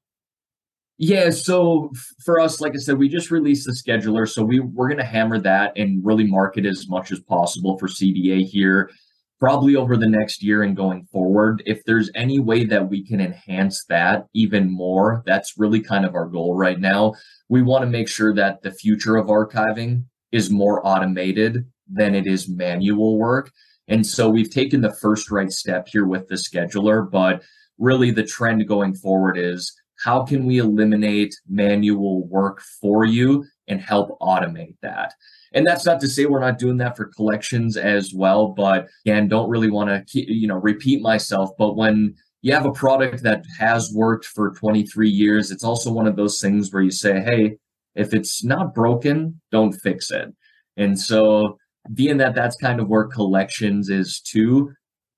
Yeah, 1.01 1.29
so 1.29 1.91
for 2.23 2.39
us, 2.39 2.59
like 2.59 2.73
I 2.75 2.77
said, 2.77 2.97
we 2.97 3.07
just 3.07 3.31
released 3.31 3.65
the 3.65 3.71
scheduler, 3.71 4.27
so 4.27 4.43
we 4.43 4.59
we're 4.59 4.89
going 4.89 4.97
to 4.99 5.05
hammer 5.05 5.39
that 5.39 5.71
and 5.75 6.05
really 6.05 6.25
market 6.25 6.65
as 6.65 6.87
much 6.87 7.11
as 7.11 7.19
possible 7.21 7.79
for 7.79 7.87
CDA 7.87 8.45
here, 8.45 8.91
probably 9.39 9.75
over 9.75 9.97
the 9.97 10.09
next 10.09 10.43
year 10.43 10.61
and 10.61 10.75
going 10.75 11.07
forward. 11.11 11.63
If 11.65 11.83
there's 11.85 12.11
any 12.13 12.39
way 12.39 12.65
that 12.65 12.89
we 12.89 13.03
can 13.03 13.21
enhance 13.21 13.85
that 13.85 14.27
even 14.33 14.69
more, 14.69 15.23
that's 15.25 15.57
really 15.57 15.79
kind 15.79 16.05
of 16.05 16.13
our 16.13 16.27
goal 16.27 16.55
right 16.55 16.79
now. 16.79 17.13
We 17.47 17.63
want 17.63 17.83
to 17.83 17.89
make 17.89 18.09
sure 18.09 18.35
that 18.35 18.61
the 18.61 18.71
future 18.71 19.15
of 19.15 19.27
archiving 19.27 20.03
is 20.31 20.51
more 20.51 20.85
automated 20.85 21.65
than 21.91 22.13
it 22.13 22.27
is 22.27 22.47
manual 22.47 23.17
work. 23.17 23.51
And 23.89 24.05
so 24.05 24.29
we've 24.29 24.49
taken 24.49 24.81
the 24.81 24.93
first 24.93 25.31
right 25.31 25.51
step 25.51 25.87
here 25.91 26.05
with 26.05 26.27
the 26.27 26.35
scheduler, 26.35 27.09
but 27.09 27.43
really 27.77 28.11
the 28.11 28.23
trend 28.23 28.67
going 28.67 28.95
forward 28.95 29.37
is 29.37 29.73
how 30.03 30.23
can 30.23 30.45
we 30.45 30.59
eliminate 30.59 31.35
manual 31.49 32.25
work 32.27 32.61
for 32.79 33.03
you 33.03 33.45
and 33.67 33.81
help 33.81 34.17
automate 34.21 34.75
that? 34.81 35.13
And 35.53 35.65
that's 35.65 35.85
not 35.85 35.99
to 36.01 36.07
say 36.07 36.25
we're 36.25 36.39
not 36.39 36.59
doing 36.59 36.77
that 36.77 36.95
for 36.95 37.11
collections 37.15 37.75
as 37.75 38.13
well, 38.13 38.49
but 38.49 38.87
again, 39.05 39.27
don't 39.27 39.49
really 39.49 39.69
want 39.69 40.07
to 40.07 40.33
you 40.33 40.47
know 40.47 40.57
repeat 40.57 41.01
myself, 41.01 41.49
but 41.57 41.75
when 41.75 42.15
you 42.41 42.53
have 42.53 42.65
a 42.65 42.71
product 42.71 43.23
that 43.23 43.43
has 43.57 43.91
worked 43.93 44.25
for 44.25 44.51
23 44.51 45.09
years, 45.09 45.51
it's 45.51 45.63
also 45.63 45.91
one 45.91 46.07
of 46.07 46.15
those 46.15 46.39
things 46.39 46.71
where 46.71 46.81
you 46.81 46.91
say, 46.91 47.19
hey, 47.19 47.57
if 47.95 48.13
it's 48.13 48.43
not 48.43 48.73
broken, 48.73 49.41
don't 49.51 49.73
fix 49.73 50.09
it. 50.11 50.33
And 50.77 50.97
so, 50.97 51.57
being 51.93 52.17
that 52.17 52.35
that's 52.35 52.55
kind 52.57 52.79
of 52.79 52.87
where 52.87 53.05
collections 53.05 53.89
is 53.89 54.19
too, 54.21 54.71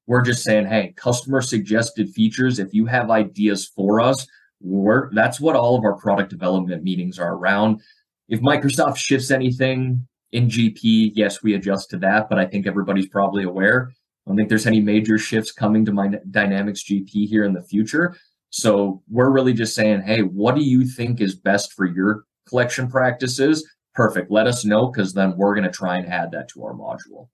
we're 0.07 0.21
just 0.21 0.43
saying, 0.43 0.67
hey, 0.67 0.93
customer 0.95 1.41
suggested 1.41 2.09
features. 2.09 2.59
If 2.59 2.73
you 2.73 2.85
have 2.85 3.09
ideas 3.09 3.71
for 3.75 4.01
us, 4.01 4.27
we're 4.59 5.09
that's 5.13 5.39
what 5.39 5.55
all 5.55 5.75
of 5.75 5.83
our 5.83 5.95
product 5.95 6.29
development 6.29 6.83
meetings 6.83 7.17
are 7.17 7.33
around. 7.33 7.81
If 8.27 8.41
Microsoft 8.41 8.97
shifts 8.97 9.31
anything 9.31 10.07
in 10.31 10.47
GP, 10.47 11.11
yes, 11.15 11.43
we 11.43 11.53
adjust 11.55 11.89
to 11.91 11.97
that, 11.97 12.29
but 12.29 12.39
I 12.39 12.45
think 12.45 12.67
everybody's 12.67 13.09
probably 13.09 13.43
aware. 13.43 13.91
I 14.25 14.29
don't 14.29 14.37
think 14.37 14.49
there's 14.49 14.67
any 14.67 14.79
major 14.79 15.17
shifts 15.17 15.51
coming 15.51 15.83
to 15.85 15.91
my 15.91 16.11
Dynamics 16.29 16.83
GP 16.83 17.27
here 17.27 17.43
in 17.43 17.53
the 17.53 17.63
future. 17.63 18.15
So 18.49 19.01
we're 19.09 19.31
really 19.31 19.53
just 19.53 19.75
saying, 19.75 20.01
hey, 20.01 20.21
what 20.21 20.55
do 20.55 20.61
you 20.61 20.85
think 20.85 21.21
is 21.21 21.35
best 21.35 21.73
for 21.73 21.85
your 21.85 22.25
collection 22.47 22.89
practices, 22.89 23.67
perfect. 23.93 24.31
Let 24.31 24.47
us 24.47 24.65
know 24.65 24.87
because 24.87 25.13
then 25.13 25.35
we're 25.37 25.55
going 25.55 25.65
to 25.65 25.71
try 25.71 25.97
and 25.97 26.07
add 26.07 26.31
that 26.31 26.49
to 26.49 26.63
our 26.63 26.73
module. 26.73 27.27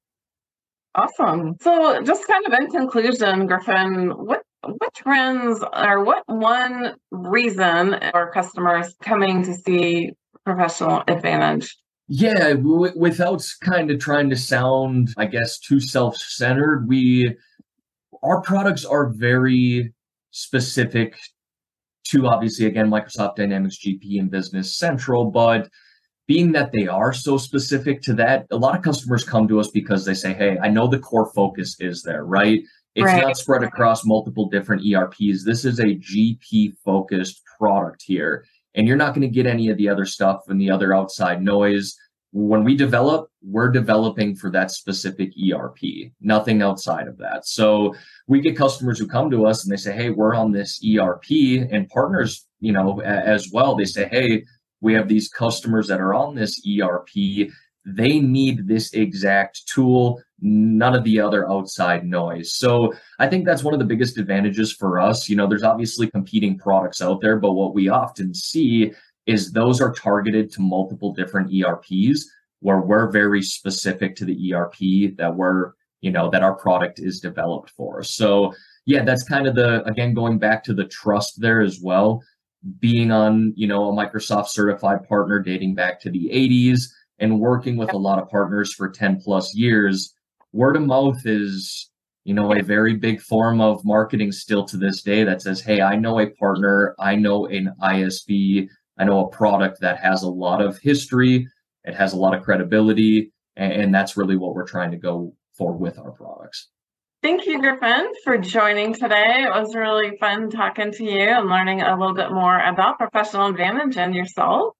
Awesome. 0.96 1.56
So, 1.62 2.02
just 2.02 2.28
kind 2.28 2.46
of 2.48 2.54
in 2.54 2.67
conclusion, 2.72 3.46
Griffin, 3.46 4.10
what 4.10 4.41
what 4.63 4.93
trends 4.96 5.63
or 5.74 6.04
what 6.04 6.24
one 6.28 6.96
reason 7.12 7.93
are 7.93 8.32
customers 8.32 8.96
coming 9.02 9.43
to 9.43 9.54
see 9.54 10.12
professional 10.43 11.04
advantage? 11.08 11.78
Yeah, 12.08 12.54
w- 12.54 12.93
without 12.96 13.46
kind 13.62 13.91
of 13.91 14.00
trying 14.00 14.30
to 14.30 14.36
sound, 14.36 15.13
I 15.17 15.26
guess, 15.26 15.60
too 15.60 15.80
self-centered, 15.80 16.88
we 16.88 17.36
our 18.24 18.41
products 18.41 18.84
are 18.84 19.10
very 19.10 19.93
specific 20.32 21.15
to 22.06 22.28
obviously 22.28 22.65
again 22.65 22.89
Microsoft 22.89 23.36
Dynamics 23.36 23.78
GP 23.86 24.20
and 24.20 24.32
Business 24.32 24.78
Central, 24.78 25.26
but 25.26 25.70
being 26.28 26.52
that 26.52 26.72
they 26.72 26.88
are 26.88 27.13
so 27.13 27.38
specific 27.38 28.02
to 28.04 28.13
that, 28.16 28.46
a 28.52 28.58
lot 28.58 28.76
of 28.76 28.84
customers 28.84 29.24
come 29.24 29.48
to 29.48 29.60
us 29.60 29.72
because 29.72 30.06
they 30.06 30.13
say, 30.13 30.34
Hey, 30.34 30.58
I 30.62 30.70
know 30.70 30.88
the 30.88 31.00
core 31.00 31.32
focus 31.34 31.78
is 31.80 32.04
there, 32.04 32.26
right? 32.26 32.62
It's 32.96 33.06
right. 33.06 33.22
not 33.22 33.38
spread 33.38 33.63
across 33.63 34.06
multiple 34.06 34.50
different 34.50 34.84
ERPs. 34.86 35.46
This 35.46 35.66
is 35.66 35.80
a 35.80 35.86
GP 35.86 36.74
focused 36.84 37.42
product 37.58 38.04
here. 38.04 38.44
And 38.76 38.88
you're 38.88 38.98
not 38.98 39.13
going 39.13 39.22
to 39.22 39.34
get 39.34 39.46
any 39.46 39.70
of 39.70 39.78
the 39.78 39.88
other 39.88 40.06
stuff 40.06 40.42
and 40.48 40.60
the 40.60 40.72
other 40.72 40.96
outside 40.96 41.42
noise. 41.42 41.96
When 42.32 42.63
we 42.63 42.76
develop, 42.76 43.30
we're 43.42 43.72
developing 43.72 44.36
for 44.36 44.50
that 44.52 44.72
specific 44.72 45.32
ERP, 45.40 46.12
nothing 46.22 46.62
outside 46.62 47.08
of 47.08 47.18
that. 47.20 47.48
So 47.48 47.96
we 48.28 48.42
get 48.42 48.58
customers 48.58 49.00
who 49.00 49.08
come 49.08 49.32
to 49.32 49.46
us 49.46 49.63
and 49.63 49.72
they 49.72 49.78
say, 49.78 49.94
Hey, 49.94 50.10
we're 50.10 50.36
on 50.36 50.52
this 50.52 50.84
ERP 50.84 51.30
and 51.72 51.88
partners, 51.90 52.48
you 52.60 52.74
know, 52.74 53.00
as 53.02 53.50
well. 53.54 53.76
They 53.76 53.86
say, 53.86 54.08
Hey, 54.08 54.44
we 54.82 54.94
have 54.94 55.08
these 55.08 55.30
customers 55.30 55.88
that 55.88 56.02
are 56.02 56.13
on 56.13 56.36
this 56.36 56.62
ERP. 56.68 57.50
They 57.86 58.20
need 58.20 58.68
this 58.68 58.94
exact 58.94 59.68
tool, 59.68 60.22
none 60.42 60.94
of 60.94 61.04
the 61.04 61.20
other 61.20 61.50
outside 61.50 62.06
noise. 62.06 62.54
So 62.56 62.94
I 63.18 63.28
think 63.28 63.46
that's 63.46 63.63
one 63.63 63.74
of 63.74 63.80
the 63.80 63.86
biggest 63.86 64.18
advantages 64.18 64.74
for 64.74 65.00
us. 65.00 65.30
You 65.30 65.36
know, 65.36 65.48
there's 65.48 65.63
obviously 65.63 66.10
competing 66.10 66.58
products 66.58 67.02
out 67.02 67.22
there, 67.22 67.38
but 67.38 67.54
what 67.54 67.74
we 67.74 67.88
often 67.88 68.34
see 68.34 68.92
is 69.26 69.52
those 69.52 69.82
are 69.82 69.94
targeted 69.94 70.52
to 70.52 70.62
multiple 70.62 71.13
different 71.13 71.52
ERPs 71.54 72.30
where 72.60 72.80
we're 72.80 73.10
very 73.10 73.42
specific 73.42 74.16
to 74.16 74.26
the 74.26 74.54
ERP 74.54 75.16
that 75.18 75.34
we're, 75.34 75.72
you 76.02 76.12
know, 76.12 76.30
that 76.30 76.44
our 76.44 76.56
product 76.56 77.00
is 77.00 77.20
developed 77.20 77.70
for. 77.72 78.04
So 78.04 78.54
yeah, 78.86 79.04
that's 79.04 79.24
kind 79.24 79.48
of 79.48 79.56
the 79.56 79.84
again 79.84 80.13
going 80.13 80.40
back 80.40 80.63
to 80.63 80.74
the 80.74 80.86
trust 80.86 81.40
there 81.40 81.62
as 81.62 81.80
well 81.82 82.24
being 82.80 83.12
on, 83.12 83.54
you 83.56 83.67
know, 83.67 83.89
a 83.89 83.93
Microsoft 83.93 84.48
certified 84.50 85.08
partner 85.08 85.39
dating 85.39 85.76
back 85.76 86.00
to 86.02 86.10
the 86.10 86.30
80s 86.32 86.89
and 87.20 87.39
working 87.39 87.78
with 87.78 87.93
a 87.93 87.98
lot 87.98 88.20
of 88.20 88.30
partners 88.30 88.74
for 88.74 88.89
10 88.89 89.22
plus 89.22 89.56
years, 89.56 90.13
word 90.54 90.76
of 90.76 90.84
mouth 90.84 91.26
is, 91.26 91.89
you 92.24 92.34
know, 92.34 92.54
a 92.54 92.62
very 92.62 92.96
big 92.96 93.22
form 93.22 93.62
of 93.62 93.84
marketing 93.86 94.32
still 94.32 94.65
to 94.65 94.78
this 94.78 95.02
day 95.02 95.24
that 95.24 95.41
says, 95.41 95.62
Hey, 95.62 95.82
I 95.82 95.96
know 95.96 96.20
a 96.20 96.30
partner, 96.32 96.96
I 97.00 97.15
know 97.15 97.46
an 97.48 97.74
ISV, 97.82 98.67
I 98.98 99.04
know 99.04 99.26
a 99.26 99.30
product 99.30 99.80
that 99.82 100.00
has 100.00 100.24
a 100.24 100.30
lot 100.30 100.62
of 100.62 100.78
history, 100.80 101.48
it 101.84 101.96
has 101.96 102.13
a 102.13 102.17
lot 102.17 102.36
of 102.36 102.43
credibility, 102.43 103.32
and 103.56 103.93
that's 103.93 104.17
really 104.17 104.36
what 104.36 104.54
we're 104.54 104.67
trying 104.67 104.91
to 104.91 104.98
go 104.98 105.34
for 105.54 105.74
with 105.74 105.98
our 105.98 106.12
products. 106.12 106.70
Thank 107.28 107.46
you, 107.46 107.60
Griffin, 107.60 108.13
for 108.24 108.38
joining 108.38 108.94
today. 108.94 109.44
It 109.44 109.50
was 109.50 109.76
really 109.76 110.16
fun 110.18 110.50
talking 110.50 110.94
to 110.94 111.04
you 111.04 111.20
and 111.20 111.50
learning 111.50 111.82
a 111.82 112.00
little 112.00 112.13
bit 112.13 112.32
more 112.32 112.58
about 112.58 113.00
Professional 113.00 113.48
Advantage 113.48 113.98
and 113.98 114.16
yourself. 114.16 114.76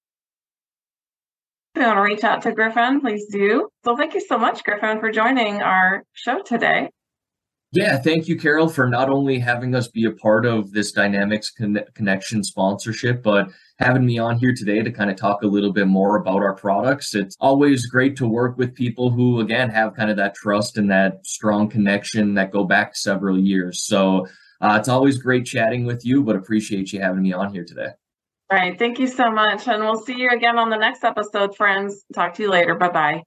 If 1.75 1.81
you 1.81 1.88
want 1.88 1.97
to 1.97 2.01
reach 2.03 2.23
out 2.23 2.43
to 2.43 2.53
Griffin, 2.53 3.01
please 3.01 3.27
do. 3.29 3.67
So 3.83 3.97
thank 3.97 4.13
you 4.13 4.21
so 4.21 4.38
much, 4.38 4.63
Griffin, 4.63 5.01
for 5.01 5.12
joining 5.12 5.62
our 5.62 6.05
show 6.13 6.41
today. 6.41 6.89
Yeah, 7.77 7.97
thank 7.97 8.27
you, 8.27 8.39
Carol, 8.39 8.69
for 8.69 8.89
not 8.89 9.07
only 9.07 9.37
having 9.37 9.75
us 9.75 9.87
be 9.87 10.05
a 10.05 10.11
part 10.11 10.47
of 10.47 10.71
this 10.71 10.91
Dynamics 10.91 11.51
Con- 11.51 11.79
Connection 11.93 12.43
sponsorship, 12.43 13.21
but 13.21 13.51
having 13.77 14.03
me 14.03 14.17
on 14.17 14.39
here 14.39 14.53
today 14.55 14.81
to 14.81 14.91
kind 14.91 15.11
of 15.11 15.15
talk 15.15 15.43
a 15.43 15.47
little 15.47 15.71
bit 15.71 15.85
more 15.85 16.15
about 16.17 16.41
our 16.41 16.55
products. 16.55 17.13
It's 17.13 17.37
always 17.39 17.85
great 17.85 18.15
to 18.17 18.27
work 18.27 18.57
with 18.57 18.73
people 18.73 19.11
who, 19.11 19.41
again, 19.41 19.69
have 19.69 19.95
kind 19.95 20.09
of 20.09 20.17
that 20.17 20.33
trust 20.33 20.79
and 20.79 20.89
that 20.89 21.23
strong 21.23 21.69
connection 21.69 22.33
that 22.33 22.51
go 22.51 22.63
back 22.63 22.95
several 22.95 23.37
years. 23.37 23.83
So 23.83 24.25
uh, 24.59 24.77
it's 24.79 24.89
always 24.89 25.19
great 25.19 25.45
chatting 25.45 25.85
with 25.85 26.03
you, 26.03 26.23
but 26.23 26.35
appreciate 26.35 26.91
you 26.91 26.99
having 26.99 27.21
me 27.21 27.33
on 27.33 27.53
here 27.53 27.63
today. 27.63 27.89
All 28.49 28.57
right. 28.57 28.79
Thank 28.79 28.97
you 28.97 29.07
so 29.07 29.29
much. 29.29 29.67
And 29.67 29.83
we'll 29.83 29.99
see 29.99 30.17
you 30.17 30.29
again 30.29 30.57
on 30.57 30.71
the 30.71 30.77
next 30.77 31.03
episode, 31.03 31.55
friends. 31.55 32.05
Talk 32.11 32.33
to 32.35 32.43
you 32.43 32.49
later. 32.49 32.73
Bye 32.73 32.89
bye. 32.89 33.23